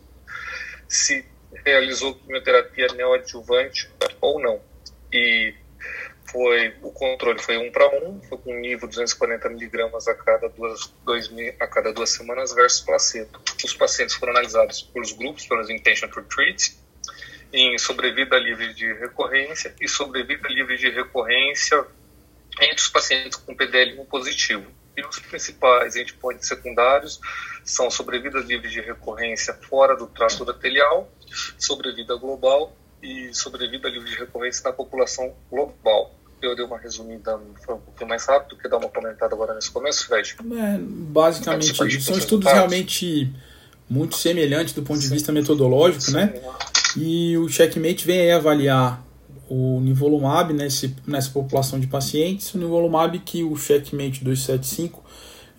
se 0.87 1.25
realizou 1.65 2.15
quimioterapia 2.15 2.87
neoadjuvante 2.95 3.89
ou 4.21 4.39
não. 4.39 4.61
E 5.11 5.53
foi 6.33 6.75
o 6.81 6.91
controle 6.91 7.39
foi 7.39 7.57
um 7.57 7.71
para 7.71 7.87
um, 7.95 8.19
foi 8.23 8.39
com 8.39 8.53
nível 8.55 8.87
240 8.87 9.47
miligramas 9.49 10.07
a 10.07 10.15
cada 10.15 10.49
duas, 10.49 10.91
dois, 11.05 11.31
a 11.59 11.67
cada 11.67 11.93
duas 11.93 12.09
semanas 12.09 12.51
versus 12.53 12.81
placebo. 12.81 13.39
Os 13.63 13.73
pacientes 13.75 14.15
foram 14.15 14.33
analisados 14.33 14.81
pelos 14.81 15.11
grupos, 15.11 15.45
pelos 15.45 15.69
intention 15.69 16.09
to 16.09 16.23
treat, 16.23 16.75
em 17.53 17.77
sobrevida 17.77 18.35
livre 18.39 18.73
de 18.73 18.91
recorrência 18.93 19.75
e 19.79 19.87
sobrevida 19.87 20.47
livre 20.49 20.75
de 20.75 20.89
recorrência 20.89 21.85
entre 22.59 22.81
os 22.81 22.87
pacientes 22.87 23.37
com 23.37 23.55
PDL1 23.55 24.03
positivo. 24.07 24.65
E 24.97 25.05
os 25.05 25.19
principais 25.19 25.95
endpoints 25.95 26.47
secundários 26.47 27.19
são 27.63 27.91
sobrevida 27.91 28.39
livre 28.39 28.69
de 28.69 28.81
recorrência 28.81 29.53
fora 29.53 29.95
do 29.95 30.07
trato 30.07 30.41
urotelial, 30.41 31.11
sobrevida 31.59 32.15
global 32.15 32.75
e 33.03 33.31
sobrevida 33.35 33.87
livre 33.87 34.09
de 34.09 34.17
recorrência 34.17 34.63
na 34.63 34.73
população 34.73 35.35
global. 35.49 36.22
Eu 36.45 36.55
dei 36.55 36.65
uma 36.65 36.77
resumida, 36.77 37.39
foi 37.65 37.75
um 37.75 37.79
pouquinho 37.79 38.09
mais 38.09 38.25
rápido, 38.25 38.57
quer 38.57 38.67
dar 38.67 38.77
uma 38.77 38.89
comentada 38.89 39.33
agora 39.33 39.53
nesse 39.55 39.71
começo, 39.71 40.05
Fred? 40.07 40.35
É, 40.39 40.77
basicamente, 40.79 42.01
são 42.01 42.17
estudos 42.17 42.51
realmente 42.51 43.33
muito 43.89 44.15
semelhantes 44.17 44.73
do 44.73 44.83
ponto 44.83 44.99
de 44.99 45.07
vista 45.07 45.31
metodológico, 45.31 46.01
Sim, 46.03 46.13
né? 46.13 46.33
E 46.97 47.37
o 47.37 47.47
Checkmate 47.47 48.05
vem 48.05 48.19
aí 48.19 48.31
avaliar 48.31 49.03
o 49.49 49.79
nivolumab 49.81 50.53
nesse, 50.53 50.95
nessa 51.05 51.29
população 51.29 51.79
de 51.79 51.87
pacientes, 51.87 52.53
o 52.53 52.57
nivolumab 52.57 53.17
que 53.19 53.43
o 53.43 53.55
Checkmate 53.55 54.23
275 54.23 55.03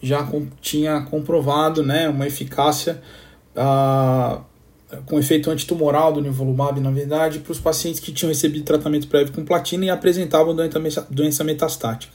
já 0.02 0.22
com, 0.22 0.48
tinha 0.60 1.00
comprovado 1.02 1.82
né, 1.82 2.08
uma 2.08 2.26
eficácia 2.26 3.02
ah, 3.56 4.40
com 5.06 5.18
efeito 5.18 5.50
antitumoral 5.50 6.12
do 6.12 6.20
nivolumab, 6.20 6.80
na 6.80 6.90
verdade, 6.90 7.38
para 7.38 7.52
os 7.52 7.60
pacientes 7.60 8.00
que 8.00 8.12
tinham 8.12 8.28
recebido 8.28 8.64
tratamento 8.64 9.08
prévio 9.08 9.32
com 9.32 9.44
platina 9.44 9.84
e 9.84 9.90
apresentavam 9.90 10.54
doença, 11.10 11.44
metastática. 11.44 12.12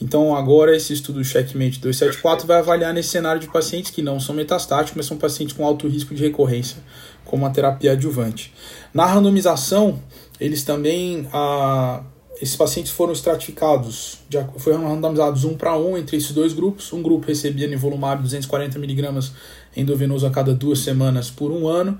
Então, 0.00 0.34
agora, 0.34 0.76
esse 0.76 0.92
estudo 0.92 1.22
Checkmate 1.22 1.78
274 1.78 2.46
vai 2.46 2.58
avaliar 2.58 2.92
nesse 2.92 3.10
cenário 3.10 3.40
de 3.40 3.48
pacientes 3.48 3.90
que 3.90 4.02
não 4.02 4.18
são 4.18 4.34
metastáticos, 4.34 4.96
mas 4.96 5.06
são 5.06 5.16
pacientes 5.16 5.54
com 5.54 5.64
alto 5.64 5.86
risco 5.86 6.14
de 6.14 6.22
recorrência, 6.22 6.78
como 7.24 7.46
a 7.46 7.50
terapia 7.50 7.92
adjuvante. 7.92 8.52
Na 8.92 9.06
randomização, 9.06 10.00
eles 10.40 10.64
também 10.64 11.28
ah, 11.32 12.02
esses 12.42 12.56
pacientes 12.56 12.90
foram 12.90 13.12
estratificados, 13.12 14.18
foram 14.58 14.88
randomizados 14.88 15.44
um 15.44 15.54
para 15.54 15.78
um 15.78 15.96
entre 15.96 16.16
esses 16.16 16.32
dois 16.32 16.52
grupos. 16.52 16.92
Um 16.92 17.00
grupo 17.00 17.28
recebia 17.28 17.68
nivolumab 17.68 18.26
240mg 18.26 19.30
endovenoso 19.76 20.26
a 20.26 20.30
cada 20.30 20.54
duas 20.54 20.80
semanas 20.80 21.30
por 21.30 21.50
um 21.50 21.66
ano, 21.66 21.98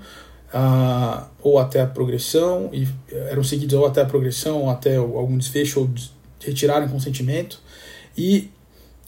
ah, 0.53 1.27
ou 1.41 1.57
até 1.57 1.81
a 1.81 1.87
progressão, 1.87 2.69
e 2.71 2.87
eram 3.11 3.43
seguidos 3.43 3.73
ou 3.73 3.85
até 3.85 4.01
a 4.01 4.05
progressão, 4.05 4.61
ou 4.61 4.69
até 4.69 4.95
algum 4.97 5.37
desfecho, 5.37 5.81
ou 5.81 5.89
retirarem 6.39 6.87
consentimento, 6.87 7.59
e 8.17 8.49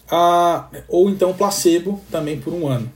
ah, 0.10 0.70
ou 0.88 1.10
então 1.10 1.34
placebo 1.34 2.02
também 2.12 2.40
por 2.40 2.54
um 2.54 2.68
ano. 2.68 2.92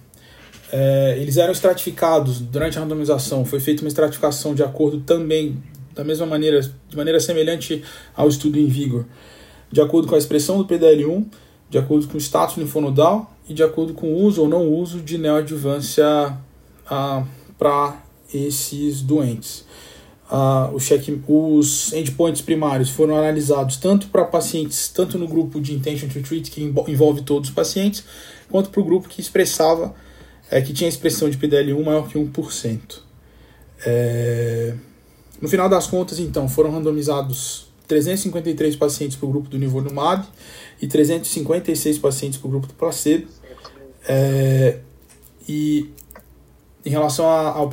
É, 0.72 1.18
eles 1.18 1.38
eram 1.38 1.52
estratificados 1.52 2.40
durante 2.40 2.78
a 2.78 2.82
randomização, 2.82 3.44
foi 3.44 3.60
feita 3.60 3.82
uma 3.82 3.88
estratificação 3.88 4.54
de 4.54 4.62
acordo 4.62 5.00
também 5.02 5.62
da 5.96 6.04
mesma 6.04 6.26
maneira, 6.26 6.62
de 6.62 6.96
maneira 6.96 7.20
semelhante 7.20 7.84
ao 8.16 8.30
estudo 8.30 8.60
em 8.60 8.68
vigor, 8.68 9.06
de 9.72 9.82
acordo 9.82 10.08
com 10.08 10.16
a 10.16 10.18
expressão 10.18 10.58
do 10.58 10.66
PDL1, 10.66 11.26
de 11.70 11.78
acordo 11.78 12.08
com 12.08 12.18
o 12.18 12.22
status 12.22 12.58
linfonodal 12.58 13.36
e 13.50 13.54
de 13.54 13.64
acordo 13.64 13.94
com 13.94 14.14
o 14.14 14.24
uso 14.24 14.44
ou 14.44 14.48
não 14.48 14.70
uso 14.70 15.02
de 15.02 15.18
neoadjuvância 15.18 16.38
ah, 16.90 17.26
para 17.58 18.02
esses 18.34 19.02
doentes. 19.02 19.66
Ah, 20.30 20.70
o 20.72 20.80
check, 20.80 21.04
os 21.28 21.92
endpoints 21.92 22.42
primários 22.42 22.92
foram 22.92 23.18
analisados 23.18 23.78
tanto 23.78 24.08
para 24.10 24.24
pacientes, 24.24 24.88
tanto 24.90 25.18
no 25.18 25.28
grupo 25.28 25.60
de 25.60 25.74
intention 25.74 26.08
to 26.08 26.22
treat, 26.22 26.52
que 26.52 26.62
envolve 26.64 27.24
todos 27.24 27.50
os 27.50 27.56
pacientes, 27.56 28.04
quanto 28.50 28.70
para 28.70 28.80
o 28.80 28.84
grupo 28.84 29.10
que 29.10 29.20
expressava 29.20 29.96
é 30.52 30.62
que 30.62 30.72
tinha 30.72 30.88
expressão 30.88 31.30
de 31.30 31.38
PDL1 31.38 31.84
maior 31.84 32.08
que 32.08 32.18
1%. 32.18 32.80
É... 33.86 34.76
No 35.42 35.48
final 35.48 35.70
das 35.70 35.88
contas, 35.88 36.20
então, 36.20 36.50
foram 36.50 36.72
randomizados 36.72 37.68
353 37.88 38.76
pacientes 38.76 39.18
para 39.18 39.28
o 39.28 39.32
grupo 39.32 39.50
do 39.50 39.58
nivolumab 39.58 40.26
e 40.82 40.88
356 40.88 41.98
pacientes 41.98 42.38
para 42.38 42.48
o 42.48 42.52
grupo 42.52 42.68
do 42.68 42.74
placebo. 42.74 43.28
É... 44.10 44.80
E 45.48 45.90
em 46.86 46.90
relação 46.90 47.26
ao, 47.26 47.72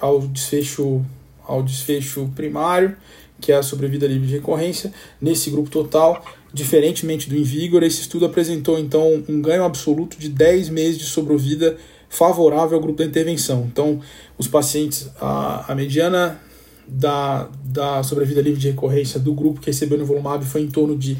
ao, 0.00 0.20
desfecho, 0.20 1.04
ao 1.46 1.62
desfecho 1.62 2.30
primário, 2.34 2.96
que 3.40 3.52
é 3.52 3.56
a 3.56 3.62
sobrevida 3.62 4.06
livre 4.06 4.26
de 4.26 4.34
recorrência, 4.34 4.92
nesse 5.20 5.50
grupo 5.50 5.70
total, 5.70 6.24
diferentemente 6.52 7.28
do 7.28 7.36
Invigor, 7.36 7.82
esse 7.82 8.02
estudo 8.02 8.26
apresentou 8.26 8.78
então 8.78 9.24
um 9.28 9.40
ganho 9.40 9.64
absoluto 9.64 10.18
de 10.18 10.28
10 10.28 10.68
meses 10.68 10.98
de 10.98 11.04
sobrevida 11.04 11.76
favorável 12.08 12.76
ao 12.76 12.82
grupo 12.82 12.98
da 12.98 13.04
intervenção. 13.04 13.66
Então, 13.72 14.00
os 14.36 14.46
pacientes, 14.48 15.08
a, 15.20 15.72
a 15.72 15.74
mediana 15.74 16.40
da, 16.86 17.48
da 17.64 18.02
sobrevida 18.02 18.42
livre 18.42 18.60
de 18.60 18.68
recorrência 18.68 19.18
do 19.20 19.32
grupo 19.32 19.60
que 19.60 19.68
recebeu 19.68 19.96
no 19.96 20.04
Volumab 20.04 20.44
foi 20.44 20.62
em 20.62 20.68
torno 20.68 20.98
de 20.98 21.16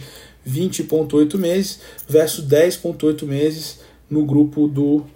20,8 0.47 1.39
meses 1.39 1.81
versus 2.09 2.45
10,8 2.45 3.25
meses 3.25 3.79
no 4.11 4.25
grupo 4.27 4.67
do 4.67 5.07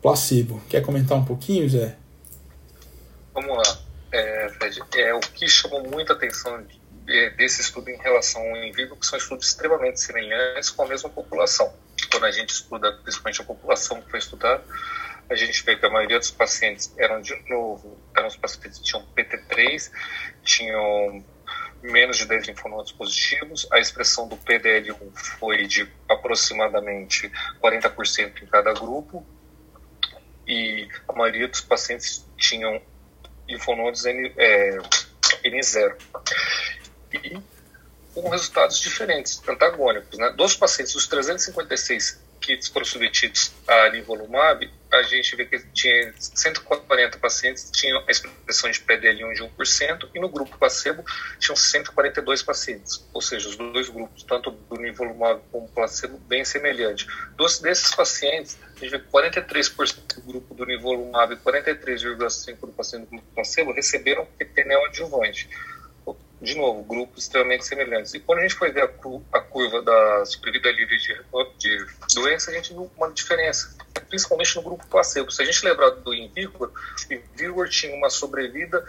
placebo. 0.00 0.62
Quer 0.68 0.80
comentar 0.82 1.18
um 1.18 1.24
pouquinho, 1.24 1.68
Zé? 1.68 1.96
Vamos 3.32 3.56
lá. 3.56 3.78
É, 4.12 4.48
Fred, 4.50 4.80
é, 4.96 5.14
o 5.14 5.20
que 5.20 5.48
chamou 5.48 5.82
muita 5.82 6.12
atenção 6.12 6.64
é, 7.08 7.30
desse 7.30 7.60
estudo 7.60 7.90
em 7.90 7.96
relação 7.96 8.40
ao 8.40 8.56
in 8.58 8.70
vivo, 8.72 8.96
que 8.96 9.06
são 9.06 9.18
estudos 9.18 9.48
extremamente 9.48 10.00
semelhantes 10.00 10.70
com 10.70 10.82
a 10.82 10.86
mesma 10.86 11.10
população. 11.10 11.72
Quando 12.10 12.24
a 12.24 12.30
gente 12.30 12.50
estuda, 12.50 12.92
principalmente 13.02 13.40
a 13.40 13.44
população 13.44 14.00
que 14.00 14.10
foi 14.10 14.20
estudada, 14.20 14.62
a 15.28 15.34
gente 15.34 15.64
vê 15.64 15.76
que 15.76 15.84
a 15.84 15.90
maioria 15.90 16.18
dos 16.18 16.30
pacientes 16.30 16.92
eram, 16.98 17.20
de 17.20 17.34
novo, 17.48 17.98
eram 18.16 18.28
os 18.28 18.36
pacientes 18.36 18.78
que 18.78 18.84
tinham 18.84 19.04
PT3, 19.16 19.90
tinham 20.42 21.24
menos 21.84 22.16
de 22.16 22.26
10 22.26 22.46
linfonodos 22.46 22.92
positivos, 22.92 23.68
a 23.70 23.78
expressão 23.78 24.26
do 24.26 24.36
PDL1 24.38 24.96
foi 25.38 25.66
de 25.66 25.86
aproximadamente 26.08 27.30
40% 27.62 28.42
em 28.42 28.46
cada 28.46 28.72
grupo, 28.72 29.24
e 30.46 30.88
a 31.06 31.12
maioria 31.12 31.46
dos 31.46 31.60
pacientes 31.60 32.24
tinham 32.38 32.80
linfonodos 33.46 34.04
N, 34.06 34.32
é, 34.36 34.78
N0. 35.44 35.96
E 37.12 37.38
com 38.14 38.28
resultados 38.28 38.78
diferentes, 38.80 39.42
antagônicos. 39.46 40.18
Né? 40.18 40.30
Dos 40.30 40.56
pacientes, 40.56 40.94
dos 40.94 41.06
356 41.06 42.23
kits 42.44 42.68
foram 42.68 42.84
submetidos 42.84 43.52
a 43.66 43.90
nivolumab, 43.90 44.70
a 44.92 45.02
gente 45.02 45.34
vê 45.34 45.44
que 45.46 45.58
tinha 45.72 46.12
140 46.18 47.18
pacientes 47.18 47.70
tinham 47.72 48.02
a 48.06 48.10
expressão 48.10 48.70
de 48.70 48.80
PDL1 48.80 49.34
de 49.34 49.42
1%, 49.42 50.08
e 50.14 50.20
no 50.20 50.28
grupo 50.28 50.56
placebo 50.56 51.04
tinham 51.38 51.56
142 51.56 52.42
pacientes, 52.42 53.04
ou 53.12 53.20
seja, 53.20 53.48
os 53.48 53.56
dois 53.56 53.88
grupos, 53.88 54.22
tanto 54.22 54.50
do 54.50 54.76
nivolumab 54.76 55.40
como 55.50 55.68
placebo, 55.68 56.18
bem 56.18 56.44
semelhante. 56.44 57.06
Dos, 57.36 57.58
desses 57.58 57.94
pacientes, 57.94 58.58
a 58.76 58.78
gente 58.78 58.90
vê 58.90 58.98
que 58.98 59.08
43% 59.10 60.14
do 60.16 60.22
grupo 60.22 60.54
do 60.54 60.66
nivolumab 60.66 61.32
e 61.32 61.36
43,5% 61.38 62.60
do 62.60 62.66
paciente 62.68 63.04
do 63.04 63.10
grupo 63.10 63.26
placebo 63.34 63.72
receberam 63.72 64.26
PT 64.38 64.64
neoadjuvante 64.64 65.48
de 66.44 66.56
novo, 66.56 66.82
grupos 66.84 67.24
extremamente 67.24 67.64
semelhantes. 67.64 68.14
E 68.14 68.20
quando 68.20 68.40
a 68.40 68.42
gente 68.42 68.54
foi 68.54 68.70
ver 68.70 68.82
a, 68.82 69.38
a 69.38 69.40
curva 69.40 69.82
da 69.82 70.24
sobrevida 70.26 70.70
livre 70.70 70.96
de, 70.98 71.14
de, 71.58 71.86
doença, 72.14 72.50
a 72.50 72.54
gente 72.54 72.72
viu 72.72 72.90
uma 72.96 73.10
diferença, 73.10 73.76
principalmente 74.08 74.54
no 74.56 74.62
grupo 74.62 74.86
placebo. 74.86 75.30
Se 75.30 75.42
a 75.42 75.44
gente 75.44 75.64
lembrar 75.64 75.90
do 75.90 76.14
Invigor, 76.14 76.70
o 76.70 77.12
Invigor 77.12 77.68
tinha 77.68 77.94
uma 77.96 78.10
sobrevida 78.10 78.84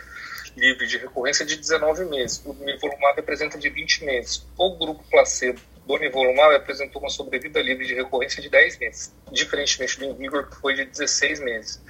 livre 0.56 0.86
de 0.86 0.98
recorrência 0.98 1.46
de 1.46 1.56
19 1.56 2.06
meses. 2.06 2.42
O 2.46 2.54
Nivolumab 2.54 3.20
apresenta 3.20 3.58
de 3.58 3.70
20 3.70 4.06
meses. 4.06 4.46
O 4.58 4.78
grupo 4.78 5.04
placebo 5.10 5.60
do 5.88 5.98
Nivolumab 5.98 6.56
apresentou 6.56 7.02
uma 7.02 7.10
sobrevida 7.10 7.62
livre 7.62 7.86
de 7.86 7.94
recorrência 7.94 8.42
de 8.42 8.50
10 8.50 8.80
meses, 8.80 9.14
diferentemente 9.32 10.00
do 10.00 10.06
Invigor, 10.06 10.50
que 10.50 10.56
foi 10.58 10.74
de 10.74 10.86
16 10.86 11.40
meses. 11.40 11.82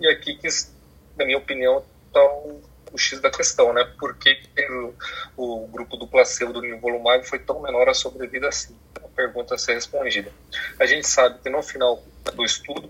E 0.00 0.08
aqui 0.08 0.36
que, 0.36 0.48
na 1.16 1.24
minha 1.24 1.38
opinião, 1.38 1.84
está 2.06 2.24
o 2.24 2.69
o 2.92 2.98
X 2.98 3.20
da 3.20 3.30
questão, 3.30 3.72
né? 3.72 3.84
Por 3.98 4.16
que, 4.16 4.40
o, 5.36 5.64
o, 5.64 5.66
grupo 5.68 5.96
do 5.96 6.06
placebo 6.06 6.52
do 6.52 6.62
nivolumab 6.62 7.24
foi 7.24 7.38
tão 7.38 7.60
menor 7.60 7.88
a 7.88 7.94
sobrevida 7.94 8.48
assim? 8.48 8.76
A 9.02 9.08
pergunta 9.08 9.54
a 9.54 9.58
ser 9.58 9.74
respondida. 9.74 10.30
A 10.78 10.86
gente 10.86 11.06
sabe 11.06 11.38
que 11.42 11.50
no 11.50 11.62
final 11.62 12.02
do 12.34 12.44
estudo, 12.44 12.88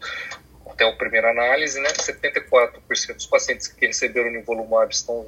até 0.66 0.88
a 0.88 0.92
primeira 0.92 1.30
análise, 1.30 1.80
né, 1.80 1.88
74% 1.90 3.14
dos 3.14 3.26
pacientes 3.26 3.66
que 3.66 3.86
receberam 3.86 4.30
nivolumab 4.30 4.92
estão 4.92 5.26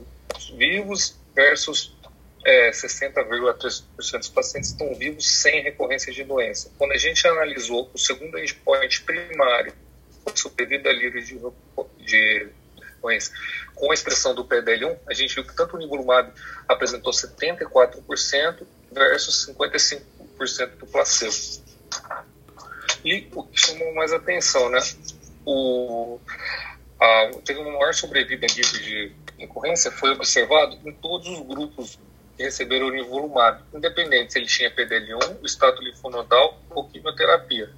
vivos 0.56 1.18
versus 1.34 1.96
é, 2.44 2.70
60,3% 2.70 3.84
dos 4.18 4.28
pacientes 4.28 4.70
estão 4.70 4.94
vivos 4.94 5.28
sem 5.28 5.62
recorrência 5.62 6.12
de 6.12 6.24
doença. 6.24 6.70
Quando 6.76 6.92
a 6.92 6.96
gente 6.96 7.26
analisou 7.26 7.90
o 7.92 7.98
segundo 7.98 8.38
endpoint 8.38 9.02
primário, 9.02 9.72
sobrevida 10.34 10.92
livre 10.92 11.22
de, 11.24 11.38
de 11.98 12.48
com 13.74 13.90
a 13.90 13.94
expressão 13.94 14.34
do 14.34 14.44
PDL1, 14.44 14.96
a 15.08 15.14
gente 15.14 15.34
viu 15.34 15.44
que 15.44 15.54
tanto 15.54 15.76
o 15.76 15.78
nivolumab 15.78 16.32
apresentou 16.68 17.12
74% 17.12 18.66
versus 18.92 19.46
55% 19.48 20.76
do 20.78 20.86
placebo. 20.86 21.62
E 23.04 23.28
o 23.34 23.42
que 23.42 23.60
chamou 23.60 23.94
mais 23.94 24.12
atenção, 24.12 24.68
né? 24.70 24.80
O, 25.44 26.20
a, 27.00 27.30
teve 27.44 27.58
uma 27.60 27.72
maior 27.72 27.92
sobrevida 27.92 28.46
livre 28.46 28.80
de 28.80 29.12
incorrência, 29.38 29.90
foi 29.90 30.10
observado 30.10 30.78
em 30.84 30.92
todos 30.92 31.26
os 31.28 31.40
grupos 31.40 31.98
que 32.36 32.44
receberam 32.44 32.86
o 32.86 32.90
nivolumab, 32.90 33.62
independente 33.74 34.32
se 34.32 34.38
ele 34.38 34.46
tinha 34.46 34.70
PDL1, 34.70 35.44
estado 35.44 35.82
linfonodal 35.82 36.60
ou 36.70 36.88
quimioterapia. 36.88 37.70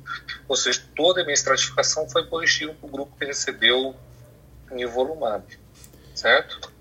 Ou 0.46 0.56
seja, 0.56 0.84
toda 0.94 1.22
a 1.22 1.24
minha 1.24 1.34
estratificação 1.34 2.08
foi 2.08 2.26
positiva 2.26 2.74
para 2.74 2.86
o 2.86 2.90
grupo 2.90 3.16
que 3.18 3.24
recebeu 3.24 3.96
nivolumab, 4.74 5.44
certo? 6.14 6.72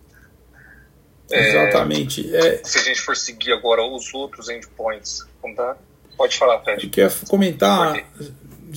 É, 1.31 1.49
Exatamente. 1.49 2.35
É, 2.35 2.61
se 2.63 2.79
a 2.79 2.81
gente 2.81 3.01
for 3.01 3.15
seguir 3.15 3.53
agora 3.53 3.81
os 3.83 4.13
outros 4.13 4.49
endpoints, 4.49 5.25
tá? 5.55 5.77
pode 6.17 6.37
falar, 6.37 6.59
Fred. 6.61 6.83
Eu 6.83 6.89
queria 6.89 7.09
comentar 7.27 7.95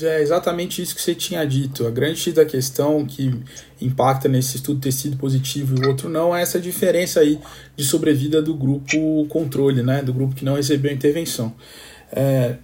é 0.04 0.20
exatamente 0.20 0.82
isso 0.82 0.94
que 0.94 1.00
você 1.00 1.14
tinha 1.14 1.44
dito. 1.46 1.86
A 1.86 1.90
grande 1.90 2.32
da 2.32 2.44
questão 2.44 3.06
que 3.06 3.32
impacta 3.80 4.28
nesse 4.28 4.56
estudo 4.56 4.80
ter 4.80 4.92
sido 4.92 5.16
positivo 5.16 5.74
e 5.76 5.86
o 5.86 5.88
outro 5.88 6.08
não 6.08 6.36
é 6.36 6.42
essa 6.42 6.60
diferença 6.60 7.20
aí 7.20 7.40
de 7.74 7.84
sobrevida 7.84 8.42
do 8.42 8.54
grupo 8.54 9.26
controle, 9.28 9.82
né? 9.82 10.02
do 10.02 10.12
grupo 10.12 10.34
que 10.34 10.44
não 10.44 10.54
recebeu 10.54 10.92
intervenção. 10.92 11.54
É, 12.12 12.56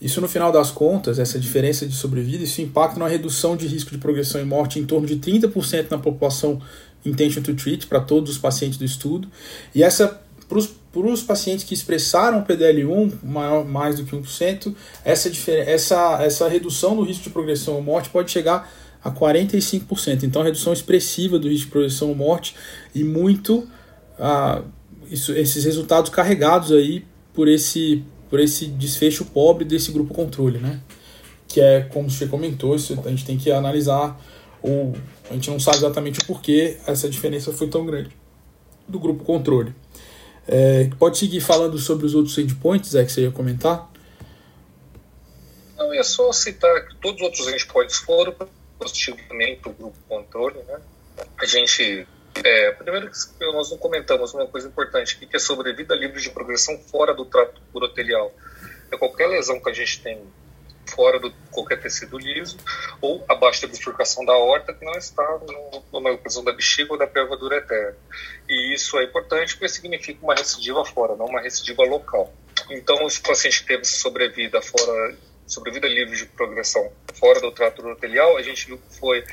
isso, 0.00 0.20
no 0.20 0.28
final 0.28 0.52
das 0.52 0.70
contas, 0.70 1.18
essa 1.18 1.38
diferença 1.38 1.84
de 1.86 1.94
sobrevida, 1.94 2.44
isso 2.44 2.62
impacta 2.62 2.98
na 2.98 3.08
redução 3.08 3.56
de 3.56 3.66
risco 3.66 3.90
de 3.90 3.98
progressão 3.98 4.40
e 4.40 4.44
morte 4.44 4.78
em 4.78 4.86
torno 4.86 5.06
de 5.06 5.16
30% 5.16 5.90
na 5.90 5.98
população 5.98 6.60
intention 7.04 7.42
to 7.42 7.54
treat, 7.54 7.86
para 7.86 8.00
todos 8.00 8.30
os 8.30 8.38
pacientes 8.38 8.78
do 8.78 8.84
estudo. 8.84 9.28
E 9.74 9.82
essa, 9.82 10.20
para 10.48 10.58
os 11.00 11.22
pacientes 11.22 11.64
que 11.64 11.74
expressaram 11.74 12.44
PDL1 12.44 13.24
maior, 13.24 13.64
mais 13.64 13.96
do 13.96 14.04
que 14.04 14.14
1%, 14.14 14.74
essa, 15.04 15.30
essa, 15.50 16.22
essa 16.22 16.48
redução 16.48 16.94
do 16.94 17.02
risco 17.02 17.24
de 17.24 17.30
progressão 17.30 17.74
ou 17.74 17.82
morte 17.82 18.08
pode 18.08 18.30
chegar 18.30 18.70
a 19.02 19.10
45%. 19.10 20.22
Então, 20.22 20.42
redução 20.42 20.72
expressiva 20.72 21.38
do 21.38 21.48
risco 21.48 21.66
de 21.66 21.72
progressão 21.72 22.08
ou 22.08 22.14
morte 22.14 22.54
e 22.94 23.02
muito 23.02 23.66
ah, 24.18 24.62
isso, 25.10 25.32
esses 25.32 25.64
resultados 25.64 26.10
carregados 26.10 26.72
aí 26.72 27.04
por 27.32 27.48
esse 27.48 28.04
por 28.28 28.40
esse 28.40 28.66
desfecho 28.66 29.24
pobre 29.24 29.64
desse 29.64 29.90
grupo 29.90 30.14
controle, 30.14 30.58
né? 30.58 30.80
Que 31.46 31.60
é, 31.60 31.80
como 31.82 32.10
você 32.10 32.26
comentou, 32.26 32.74
isso 32.76 33.00
a 33.04 33.08
gente 33.08 33.24
tem 33.24 33.38
que 33.38 33.50
analisar, 33.50 34.20
ou 34.62 34.94
a 35.30 35.34
gente 35.34 35.50
não 35.50 35.58
sabe 35.58 35.78
exatamente 35.78 36.20
o 36.20 36.24
porquê 36.26 36.78
essa 36.86 37.08
diferença 37.08 37.52
foi 37.52 37.68
tão 37.68 37.86
grande 37.86 38.10
do 38.86 38.98
grupo 38.98 39.24
controle. 39.24 39.74
É, 40.46 40.88
pode 40.98 41.18
seguir 41.18 41.40
falando 41.40 41.78
sobre 41.78 42.06
os 42.06 42.14
outros 42.14 42.36
endpoints, 42.38 42.94
é 42.94 43.04
que 43.04 43.12
você 43.12 43.22
ia 43.22 43.30
comentar? 43.30 43.90
Não, 45.76 45.92
é 45.92 46.02
só 46.02 46.32
citar 46.32 46.88
que 46.88 46.96
todos 46.96 47.20
os 47.20 47.26
outros 47.26 47.48
endpoints 47.48 47.96
foram 47.98 48.34
positivamente 48.78 49.60
para 49.60 49.70
o 49.70 49.74
grupo 49.74 49.96
controle, 50.08 50.58
né? 50.66 50.80
A 51.38 51.46
gente 51.46 52.06
é, 52.44 52.72
primeiro 52.72 53.10
que 53.10 53.44
nós 53.52 53.70
não 53.70 53.78
comentamos 53.78 54.34
uma 54.34 54.46
coisa 54.46 54.68
importante, 54.68 55.16
que 55.16 55.36
é 55.36 55.38
sobrevida 55.38 55.94
livre 55.94 56.20
de 56.20 56.30
progressão 56.30 56.78
fora 56.78 57.14
do 57.14 57.24
trato 57.24 57.60
urotelial. 57.72 58.32
É 58.90 58.96
qualquer 58.96 59.26
lesão 59.26 59.60
que 59.60 59.70
a 59.70 59.72
gente 59.72 60.02
tem 60.02 60.22
fora 60.86 61.20
do 61.20 61.30
qualquer 61.50 61.80
tecido 61.80 62.18
liso 62.18 62.56
ou 63.00 63.24
abaixo 63.28 63.62
da 63.62 63.68
bifurcação 63.68 64.24
da 64.24 64.36
horta 64.36 64.72
que 64.72 64.84
não 64.84 64.94
está 64.94 65.38
no, 65.46 65.84
numa 65.92 66.12
oclusão 66.12 66.42
da 66.42 66.52
bexiga 66.52 66.92
ou 66.92 66.98
da 66.98 67.06
pelva 67.06 67.36
do 67.36 67.44
ureter. 67.44 67.94
E 68.48 68.74
isso 68.74 68.98
é 68.98 69.04
importante 69.04 69.54
porque 69.54 69.68
significa 69.68 70.18
uma 70.22 70.34
recidiva 70.34 70.84
fora, 70.84 71.14
não 71.14 71.26
uma 71.26 71.40
recidiva 71.40 71.82
local. 71.82 72.32
Então, 72.70 73.04
os 73.04 73.18
pacientes 73.18 73.60
que 73.60 73.66
teve 73.66 73.84
sobrevida 73.84 74.60
fora 74.62 75.14
sobrevida 75.46 75.88
livre 75.88 76.14
de 76.14 76.26
progressão 76.26 76.92
fora 77.14 77.40
do 77.40 77.50
trato 77.50 77.80
urotelial, 77.80 78.36
a 78.36 78.42
gente 78.42 78.66
viu 78.66 78.78
que 78.78 78.98
foi 78.98 79.24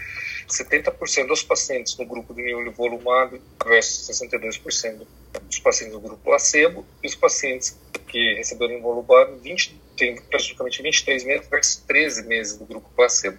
70% 0.48 1.28
dos 1.28 1.44
pacientes 1.44 1.98
no 1.98 2.06
grupo 2.06 2.34
de 2.34 2.42
nivolumab 2.42 3.42
versus 3.66 4.10
62% 4.10 5.06
dos 5.44 5.60
pacientes 5.60 5.94
do 5.94 6.00
grupo 6.00 6.22
placebo, 6.24 6.86
e 7.04 7.08
os 7.08 7.16
pacientes 7.16 7.78
que 8.08 8.36
receberam 8.36 8.76
nivolumab 8.76 9.40
20, 9.42 9.82
tem 9.98 10.22
praticamente 10.22 10.82
23 10.82 11.24
meses 11.24 11.48
versus 11.48 11.76
13 11.88 12.24
meses 12.28 12.58
do 12.58 12.66
grupo 12.66 12.90
placebo. 12.96 13.38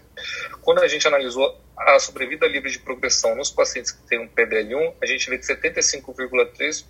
Quando 0.62 0.82
a 0.82 0.88
gente 0.88 1.06
analisou 1.06 1.58
a 1.76 1.98
sobrevida 1.98 2.46
livre 2.46 2.70
de 2.70 2.78
progressão 2.78 3.34
nos 3.36 3.50
pacientes 3.50 3.92
que 3.92 4.02
têm 4.08 4.18
um 4.18 4.28
PDL1, 4.28 4.94
a 5.00 5.06
gente 5.06 5.28
vê 5.28 5.38
que 5.38 5.46
75,3% 5.46 6.84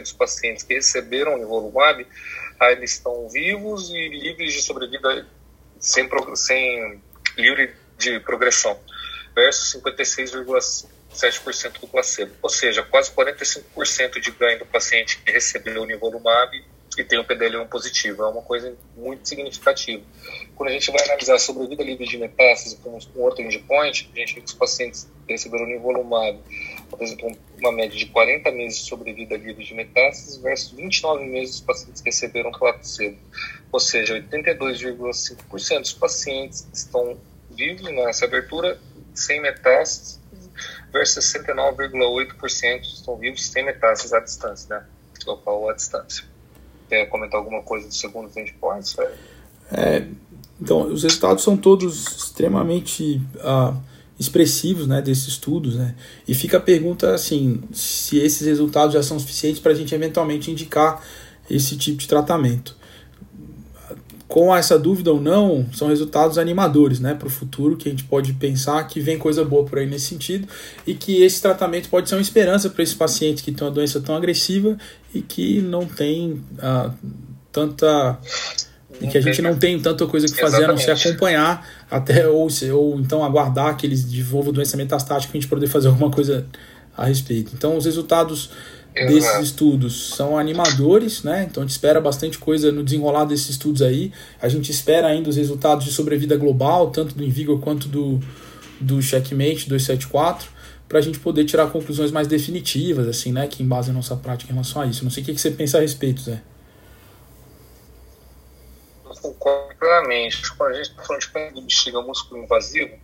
dos 0.00 0.12
pacientes 0.12 0.64
que 0.64 0.74
receberam 0.74 1.36
nivolumab 1.38 2.06
ainda 2.58 2.84
estão 2.84 3.28
vivos 3.28 3.90
e 3.90 4.08
livres 4.08 4.52
de 4.52 4.62
sobrevida 4.62 5.26
sem, 5.78 6.08
sem 6.34 7.00
livre 7.36 7.74
de 7.98 8.20
progressão, 8.20 8.78
versus 9.34 9.80
56,7% 9.82 11.80
do 11.80 11.88
placebo. 11.88 12.32
Ou 12.42 12.50
seja, 12.50 12.82
quase 12.82 13.10
45% 13.12 14.20
de 14.20 14.30
ganho 14.32 14.58
do 14.58 14.66
paciente 14.66 15.18
que 15.18 15.30
recebeu 15.30 15.82
o 15.82 15.86
nivolumab 15.86 16.62
e 16.98 17.04
tem 17.04 17.18
um 17.18 17.24
PDL1 17.24 17.68
positivo. 17.68 18.22
É 18.22 18.28
uma 18.28 18.42
coisa 18.42 18.74
muito 18.96 19.28
significativa. 19.28 20.02
Quando 20.54 20.70
a 20.70 20.72
gente 20.72 20.90
vai 20.90 21.02
analisar 21.04 21.36
a 21.36 21.38
sobrevida 21.38 21.82
livre 21.82 22.06
de 22.06 22.18
metástase 22.18 22.76
com 22.76 22.90
um 22.90 23.20
outro 23.22 23.42
endpoint, 23.42 24.10
a 24.12 24.18
gente 24.18 24.34
vê 24.34 24.40
que 24.40 24.46
os 24.46 24.54
pacientes 24.54 25.08
que 25.26 25.32
receberam 25.32 25.66
nivolumab 25.66 26.38
apresentam 26.92 27.36
uma 27.58 27.72
média 27.72 27.96
de 27.96 28.06
40 28.06 28.50
meses 28.50 28.80
de 28.80 28.84
sobrevida 28.86 29.36
livre 29.36 29.64
de 29.64 29.74
metástases 29.74 30.36
versus 30.38 30.72
29 30.72 31.24
meses 31.26 31.56
dos 31.56 31.60
pacientes 31.64 32.02
que 32.02 32.08
receberam 32.08 32.50
placebo. 32.50 33.16
Ou 33.72 33.80
seja, 33.80 34.20
82,5% 34.20 35.80
dos 35.80 35.92
pacientes 35.92 36.68
estão 36.72 37.18
vivos 37.50 37.90
nessa 37.92 38.24
abertura 38.24 38.80
sem 39.20 39.40
metástases 39.40 40.20
versus 40.92 41.24
69,8% 41.24 42.82
estão 42.82 43.16
vivos 43.16 43.46
sem 43.46 43.64
metástases 43.64 44.12
à 44.12 44.20
distância, 44.20 44.76
né? 44.76 44.84
Local 45.26 45.68
à 45.68 45.74
distância 45.74 46.24
quer 46.90 47.06
comentar 47.06 47.38
alguma 47.38 47.62
coisa 47.62 47.86
do 47.86 47.94
segundo 47.94 48.28
endpoints? 48.36 48.96
É, 49.70 50.04
então, 50.60 50.92
os 50.92 51.04
resultados 51.04 51.44
são 51.44 51.56
todos 51.56 52.16
extremamente 52.16 53.22
uh, 53.36 53.80
expressivos 54.18 54.86
né, 54.86 55.00
desses 55.00 55.28
estudos, 55.28 55.76
né? 55.76 55.94
E 56.26 56.34
fica 56.34 56.58
a 56.58 56.60
pergunta 56.60 57.14
assim, 57.14 57.62
se 57.72 58.18
esses 58.18 58.46
resultados 58.46 58.92
já 58.92 59.02
são 59.02 59.18
suficientes 59.18 59.60
para 59.60 59.72
a 59.72 59.74
gente 59.74 59.94
eventualmente 59.94 60.50
indicar 60.50 61.02
esse 61.48 61.76
tipo 61.76 61.98
de 61.98 62.08
tratamento 62.08 62.76
com 64.30 64.54
essa 64.54 64.78
dúvida 64.78 65.12
ou 65.12 65.20
não, 65.20 65.66
são 65.72 65.88
resultados 65.88 66.38
animadores 66.38 67.00
né, 67.00 67.14
para 67.14 67.26
o 67.26 67.30
futuro, 67.30 67.76
que 67.76 67.88
a 67.88 67.90
gente 67.90 68.04
pode 68.04 68.32
pensar 68.34 68.80
que 68.84 69.00
vem 69.00 69.18
coisa 69.18 69.44
boa 69.44 69.64
por 69.64 69.80
aí 69.80 69.86
nesse 69.86 70.06
sentido, 70.06 70.46
e 70.86 70.94
que 70.94 71.20
esse 71.20 71.42
tratamento 71.42 71.88
pode 71.88 72.08
ser 72.08 72.14
uma 72.14 72.20
esperança 72.20 72.70
para 72.70 72.80
esses 72.80 72.94
pacientes 72.94 73.42
que 73.42 73.50
têm 73.50 73.66
uma 73.66 73.72
doença 73.72 74.00
tão 74.00 74.14
agressiva 74.14 74.78
e 75.12 75.20
que 75.20 75.60
não 75.60 75.84
tem 75.84 76.40
ah, 76.60 76.92
tanta. 77.50 78.20
E 79.00 79.08
que 79.08 79.18
a 79.18 79.20
gente 79.20 79.42
não 79.42 79.56
tem 79.56 79.80
tanta 79.80 80.06
coisa 80.06 80.28
que 80.28 80.40
fazer 80.40 80.58
Exatamente. 80.58 80.84
a 80.84 80.92
não 80.92 80.96
se 80.96 81.08
acompanhar 81.08 81.68
até 81.90 82.28
ou, 82.28 82.46
ou 82.72 83.00
então 83.00 83.24
aguardar 83.24 83.76
que 83.76 83.84
eles 83.84 84.04
desenvolvam 84.04 84.52
doença 84.52 84.76
metastática 84.76 85.28
para 85.28 85.38
a 85.38 85.40
gente 85.40 85.50
poder 85.50 85.66
fazer 85.66 85.88
alguma 85.88 86.10
coisa 86.10 86.46
a 86.96 87.06
respeito. 87.06 87.50
Então, 87.52 87.76
os 87.76 87.84
resultados 87.84 88.50
Exato. 88.94 89.14
desses 89.14 89.40
estudos 89.40 90.14
são 90.14 90.36
animadores, 90.36 91.22
né? 91.22 91.46
Então 91.48 91.62
a 91.62 91.66
gente 91.66 91.72
espera 91.72 92.00
bastante 92.00 92.38
coisa 92.38 92.72
no 92.72 92.82
desenrolar 92.82 93.24
desses 93.24 93.50
estudos 93.50 93.82
aí. 93.82 94.12
A 94.40 94.48
gente 94.48 94.70
espera 94.70 95.06
ainda 95.06 95.30
os 95.30 95.36
resultados 95.36 95.84
de 95.84 95.92
sobrevida 95.92 96.36
global, 96.36 96.90
tanto 96.90 97.14
do 97.14 97.22
Invigor 97.22 97.60
quanto 97.60 97.88
do, 97.88 98.20
do 98.80 99.00
Checkmate 99.00 99.68
274, 99.68 100.48
para 100.88 100.98
a 100.98 101.02
gente 101.02 101.20
poder 101.20 101.44
tirar 101.44 101.68
conclusões 101.68 102.10
mais 102.10 102.26
definitivas, 102.26 103.06
assim, 103.06 103.32
né? 103.32 103.46
Que 103.46 103.62
embasem 103.62 103.92
a 103.92 103.94
nossa 103.94 104.16
prática 104.16 104.50
em 104.50 104.54
relação 104.54 104.82
a 104.82 104.86
isso. 104.86 105.04
Não 105.04 105.10
sei 105.10 105.22
o 105.22 105.26
que, 105.26 105.34
que 105.34 105.40
você 105.40 105.52
pensa 105.52 105.78
a 105.78 105.80
respeito, 105.80 106.20
Zé. 106.20 106.42
Eu 109.04 109.14
concordo 109.22 109.74
plenamente. 109.78 110.52
Quando 110.56 110.72
a 110.72 110.74
gente 110.74 110.90
está 110.90 111.02
falando 111.04 111.54
de 111.54 111.62
bexiga 111.62 112.02
músculo 112.02 112.42
invasivo, 112.42 112.94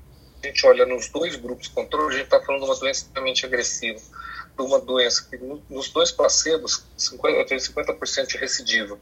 a 0.43 0.47
gente 0.49 0.67
olha 0.67 0.85
nos 0.85 1.09
dois 1.11 1.37
grupos 1.37 1.69
de 1.69 1.71
controle, 1.71 2.15
a 2.15 2.19
gente 2.19 2.25
está 2.25 2.41
falando 2.41 2.63
de 2.63 2.69
uma 2.69 2.77
doença 2.77 3.03
extremamente 3.03 3.47
agressiva 3.47 3.99
de 3.99 4.05
uma 4.63 4.81
doença 4.81 5.27
que 5.29 5.39
nos 5.69 5.91
dois 5.91 6.13
placebos 6.13 6.85
50, 6.97 7.39
eu 7.39 7.47
tenho 7.47 7.61
50% 7.61 8.27
de 8.27 8.37
recidiva 8.39 8.99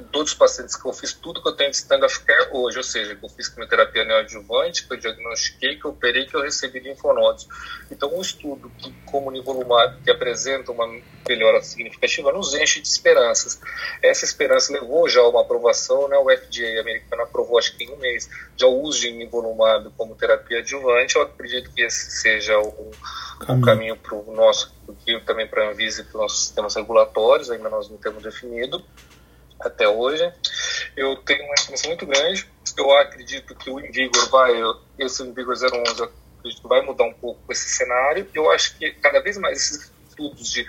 todos 0.00 0.32
os 0.32 0.38
pacientes 0.38 0.74
que 0.74 0.86
eu 0.86 0.92
fiz 0.92 1.12
tudo 1.12 1.42
que 1.42 1.48
eu 1.48 1.52
tenho 1.52 1.70
de 1.70 1.76
stand 1.76 2.04
of 2.04 2.20
care 2.20 2.48
hoje, 2.52 2.78
ou 2.78 2.84
seja, 2.84 3.14
que 3.14 3.24
eu 3.24 3.28
fiz 3.28 3.48
quimioterapia 3.48 4.04
neoadjuvante, 4.04 4.86
que 4.86 4.94
eu 4.94 4.96
diagnostiquei, 4.96 5.76
que 5.76 5.84
eu 5.84 5.90
operei, 5.90 6.24
que 6.26 6.34
eu 6.34 6.40
recebi 6.40 6.80
linfonodos. 6.80 7.46
Então, 7.90 8.14
um 8.14 8.20
estudo 8.22 8.70
que, 8.78 8.90
como 9.04 9.30
nivolumab, 9.30 10.00
que 10.02 10.10
apresenta 10.10 10.72
uma 10.72 10.86
melhora 11.28 11.60
significativa, 11.62 12.32
nos 12.32 12.54
enche 12.54 12.80
de 12.80 12.88
esperanças. 12.88 13.60
Essa 14.02 14.24
esperança 14.24 14.72
levou 14.72 15.08
já 15.08 15.20
a 15.20 15.28
uma 15.28 15.42
aprovação, 15.42 16.08
né? 16.08 16.16
o 16.16 16.24
FDA 16.24 16.80
americano 16.80 17.22
aprovou, 17.22 17.58
acho 17.58 17.76
que 17.76 17.84
em 17.84 17.90
um 17.90 17.96
mês, 17.96 18.30
já 18.56 18.66
o 18.66 18.80
uso 18.80 19.00
de 19.00 19.12
nivolumab 19.12 19.90
como 19.96 20.14
terapia 20.14 20.60
adjuvante. 20.60 21.16
Eu 21.16 21.22
acredito 21.22 21.70
que 21.70 21.82
esse 21.82 22.10
seja 22.22 22.58
o, 22.58 22.90
caminho, 23.40 23.64
caminho 23.64 23.96
para 23.96 24.14
o 24.14 24.34
nosso, 24.34 24.74
também 25.26 25.46
para 25.46 25.66
a 25.66 25.70
Anvisa 25.70 26.00
e 26.00 26.04
para 26.04 26.16
os 26.16 26.22
nossos 26.22 26.44
sistemas 26.44 26.74
regulatórios, 26.74 27.50
ainda 27.50 27.68
nós 27.68 27.90
não 27.90 27.98
temos 27.98 28.22
definido 28.22 28.82
até 29.66 29.88
hoje. 29.88 30.32
Eu 30.96 31.16
tenho 31.16 31.44
uma 31.44 31.54
esperança 31.54 31.88
muito 31.88 32.06
grande. 32.06 32.46
Eu 32.76 32.90
acredito 32.98 33.54
que 33.54 33.70
o 33.70 33.80
Invigor 33.80 34.30
vai, 34.30 34.52
esse 34.98 35.22
Invigor 35.22 35.54
011, 35.54 36.02
acredito 36.38 36.62
que 36.62 36.68
vai 36.68 36.82
mudar 36.82 37.04
um 37.04 37.12
pouco 37.14 37.40
esse 37.50 37.68
cenário. 37.68 38.28
Eu 38.34 38.50
acho 38.50 38.76
que 38.78 38.90
cada 38.92 39.20
vez 39.20 39.36
mais 39.38 39.58
esses 39.58 39.92
estudos 40.08 40.50
de, 40.50 40.66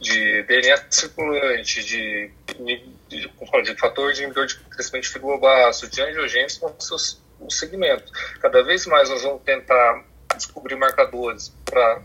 de 0.00 0.42
DNA 0.44 0.84
circulante, 0.90 1.84
de, 1.84 2.30
de, 2.58 2.88
de, 3.08 3.28
de 3.62 3.76
fator 3.76 4.12
de 4.12 4.22
inibidor 4.22 4.46
de 4.46 4.56
crescimento 4.56 5.04
de 5.04 5.10
fibrobaço, 5.10 5.88
de 5.88 6.02
angiogênese, 6.02 6.60
ser 6.78 6.94
os, 6.94 7.22
os 7.40 7.58
segmentos. 7.58 8.10
Cada 8.40 8.62
vez 8.62 8.86
mais 8.86 9.08
nós 9.08 9.22
vamos 9.22 9.42
tentar 9.42 10.04
descobrir 10.36 10.76
marcadores 10.76 11.54
para 11.64 12.02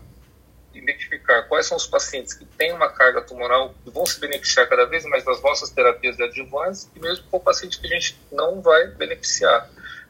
identificar 0.74 1.42
quais 1.44 1.66
são 1.66 1.76
os 1.76 1.86
pacientes 1.86 2.32
que 2.32 2.44
têm 2.44 2.72
uma 2.72 2.88
carga 2.88 3.20
tumoral 3.22 3.74
e 3.86 3.90
vão 3.90 4.06
se 4.06 4.20
beneficiar 4.20 4.68
cada 4.68 4.86
vez 4.86 5.04
mais 5.04 5.24
das 5.24 5.42
nossas 5.42 5.70
terapias 5.70 6.16
de 6.16 6.22
adjuvantes 6.22 6.88
e 6.94 7.00
mesmo 7.00 7.24
com 7.30 7.36
o 7.36 7.40
paciente 7.40 7.80
que 7.80 7.86
a 7.86 7.90
gente 7.90 8.18
não 8.30 8.60
vai 8.60 8.88
beneficiar. 8.88 9.68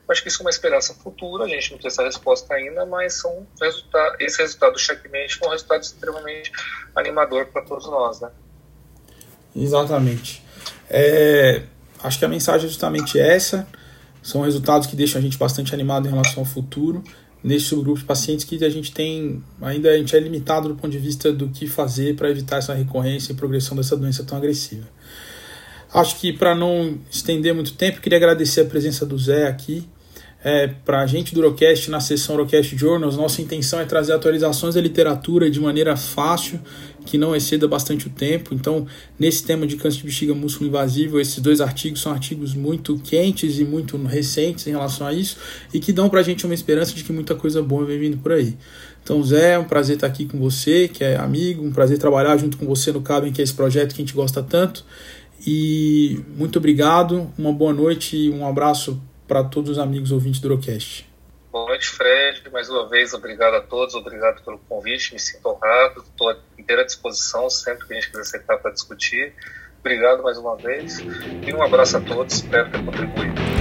Acho 0.08 0.22
que 0.22 0.28
isso 0.28 0.42
é 0.42 0.44
uma 0.44 0.50
esperança 0.50 0.92
futura, 0.92 1.44
a 1.44 1.48
gente 1.48 1.70
não 1.70 1.78
tem 1.78 1.86
essa 1.86 2.02
resposta 2.02 2.52
ainda, 2.52 2.84
mas 2.84 3.14
são 3.14 3.46
esse 4.18 4.42
resultado 4.42 4.72
do 4.72 4.78
checkmate 4.78 5.38
é 5.40 5.46
um 5.46 5.50
resultado 5.50 5.82
extremamente 5.82 6.50
animador 6.96 7.46
para 7.46 7.62
todos 7.62 7.86
nós. 7.86 8.20
Né? 8.20 8.30
Exatamente. 9.54 10.44
É, 10.88 11.62
acho 12.02 12.18
que 12.18 12.24
a 12.24 12.28
mensagem 12.28 12.66
é 12.66 12.68
justamente 12.68 13.20
essa. 13.20 13.66
São 14.20 14.42
resultados 14.42 14.88
que 14.88 14.96
deixam 14.96 15.20
a 15.20 15.22
gente 15.22 15.38
bastante 15.38 15.72
animado 15.72 16.08
em 16.08 16.10
relação 16.10 16.40
ao 16.40 16.44
futuro 16.44 17.04
nesse 17.42 17.66
subgrupo 17.66 18.00
de 18.00 18.04
pacientes 18.04 18.44
que 18.44 18.62
a 18.64 18.68
gente 18.68 18.92
tem 18.92 19.42
ainda 19.62 19.90
a 19.90 19.96
gente 19.96 20.14
é 20.14 20.20
limitado 20.20 20.68
do 20.68 20.74
ponto 20.74 20.90
de 20.90 20.98
vista 20.98 21.32
do 21.32 21.48
que 21.48 21.66
fazer 21.66 22.14
para 22.16 22.30
evitar 22.30 22.58
essa 22.58 22.74
recorrência 22.74 23.32
e 23.32 23.34
progressão 23.34 23.76
dessa 23.76 23.96
doença 23.96 24.22
tão 24.24 24.36
agressiva. 24.36 24.86
Acho 25.92 26.18
que 26.20 26.32
para 26.32 26.54
não 26.54 26.98
estender 27.10 27.52
muito 27.54 27.72
tempo, 27.72 28.00
queria 28.00 28.18
agradecer 28.18 28.60
a 28.60 28.64
presença 28.64 29.04
do 29.04 29.18
Zé 29.18 29.48
aqui 29.48 29.88
é, 30.42 30.68
para 30.68 31.00
a 31.00 31.06
gente 31.06 31.34
do 31.34 31.40
Urocast 31.40 31.90
na 31.90 32.00
sessão 32.00 32.36
Urocast 32.36 32.76
Journals. 32.76 33.16
Nossa 33.16 33.42
intenção 33.42 33.80
é 33.80 33.84
trazer 33.84 34.12
atualizações 34.12 34.74
da 34.74 34.80
literatura 34.80 35.50
de 35.50 35.60
maneira 35.60 35.96
fácil, 35.96 36.60
que 37.10 37.18
não 37.18 37.34
exceda 37.34 37.66
bastante 37.66 38.06
o 38.06 38.10
tempo. 38.10 38.54
Então, 38.54 38.86
nesse 39.18 39.42
tema 39.42 39.66
de 39.66 39.76
câncer 39.76 39.98
de 39.98 40.04
bexiga 40.04 40.32
músculo 40.32 40.68
invasivo, 40.68 41.18
esses 41.18 41.40
dois 41.40 41.60
artigos 41.60 42.00
são 42.00 42.12
artigos 42.12 42.54
muito 42.54 42.96
quentes 42.98 43.58
e 43.58 43.64
muito 43.64 43.96
recentes 43.96 44.64
em 44.68 44.70
relação 44.70 45.08
a 45.08 45.12
isso 45.12 45.36
e 45.74 45.80
que 45.80 45.92
dão 45.92 46.08
para 46.08 46.20
a 46.20 46.22
gente 46.22 46.44
uma 46.44 46.54
esperança 46.54 46.94
de 46.94 47.02
que 47.02 47.12
muita 47.12 47.34
coisa 47.34 47.60
boa 47.60 47.84
vem 47.84 47.98
vindo 47.98 48.18
por 48.18 48.30
aí. 48.30 48.56
Então, 49.02 49.20
Zé, 49.24 49.54
é 49.54 49.58
um 49.58 49.64
prazer 49.64 49.96
estar 49.96 50.06
aqui 50.06 50.24
com 50.24 50.38
você, 50.38 50.86
que 50.86 51.02
é 51.02 51.16
amigo, 51.16 51.64
um 51.64 51.72
prazer 51.72 51.98
trabalhar 51.98 52.36
junto 52.36 52.56
com 52.56 52.64
você 52.64 52.92
no 52.92 53.00
Cabem, 53.00 53.32
que 53.32 53.40
é 53.40 53.44
esse 53.44 53.54
projeto 53.54 53.92
que 53.92 54.00
a 54.00 54.04
gente 54.04 54.14
gosta 54.14 54.40
tanto. 54.40 54.84
E 55.44 56.20
muito 56.36 56.58
obrigado, 56.58 57.28
uma 57.36 57.52
boa 57.52 57.72
noite 57.72 58.16
e 58.16 58.30
um 58.30 58.46
abraço 58.46 59.00
para 59.26 59.42
todos 59.42 59.72
os 59.72 59.78
amigos 59.78 60.12
ouvintes 60.12 60.40
do 60.40 60.46
Urocast. 60.46 61.09
Boa 61.50 61.66
noite, 61.66 61.88
Fred. 61.88 62.48
Mais 62.52 62.70
uma 62.70 62.88
vez, 62.88 63.12
obrigado 63.12 63.54
a 63.54 63.60
todos, 63.60 63.96
obrigado 63.96 64.40
pelo 64.44 64.56
convite. 64.60 65.12
Me 65.12 65.18
sinto 65.18 65.48
honrado, 65.48 66.00
estou 66.00 66.28
à 66.30 66.36
inteira 66.56 66.84
disposição 66.84 67.50
sempre 67.50 67.88
que 67.88 67.92
a 67.92 67.96
gente 67.96 68.08
quiser 68.08 68.24
sentar 68.24 68.58
para 68.58 68.70
discutir. 68.70 69.34
Obrigado 69.80 70.22
mais 70.22 70.38
uma 70.38 70.56
vez 70.56 71.00
e 71.00 71.52
um 71.52 71.60
abraço 71.60 71.96
a 71.96 72.00
todos. 72.00 72.34
Espero 72.34 72.70
ter 72.70 72.84
contribuído. 72.84 73.59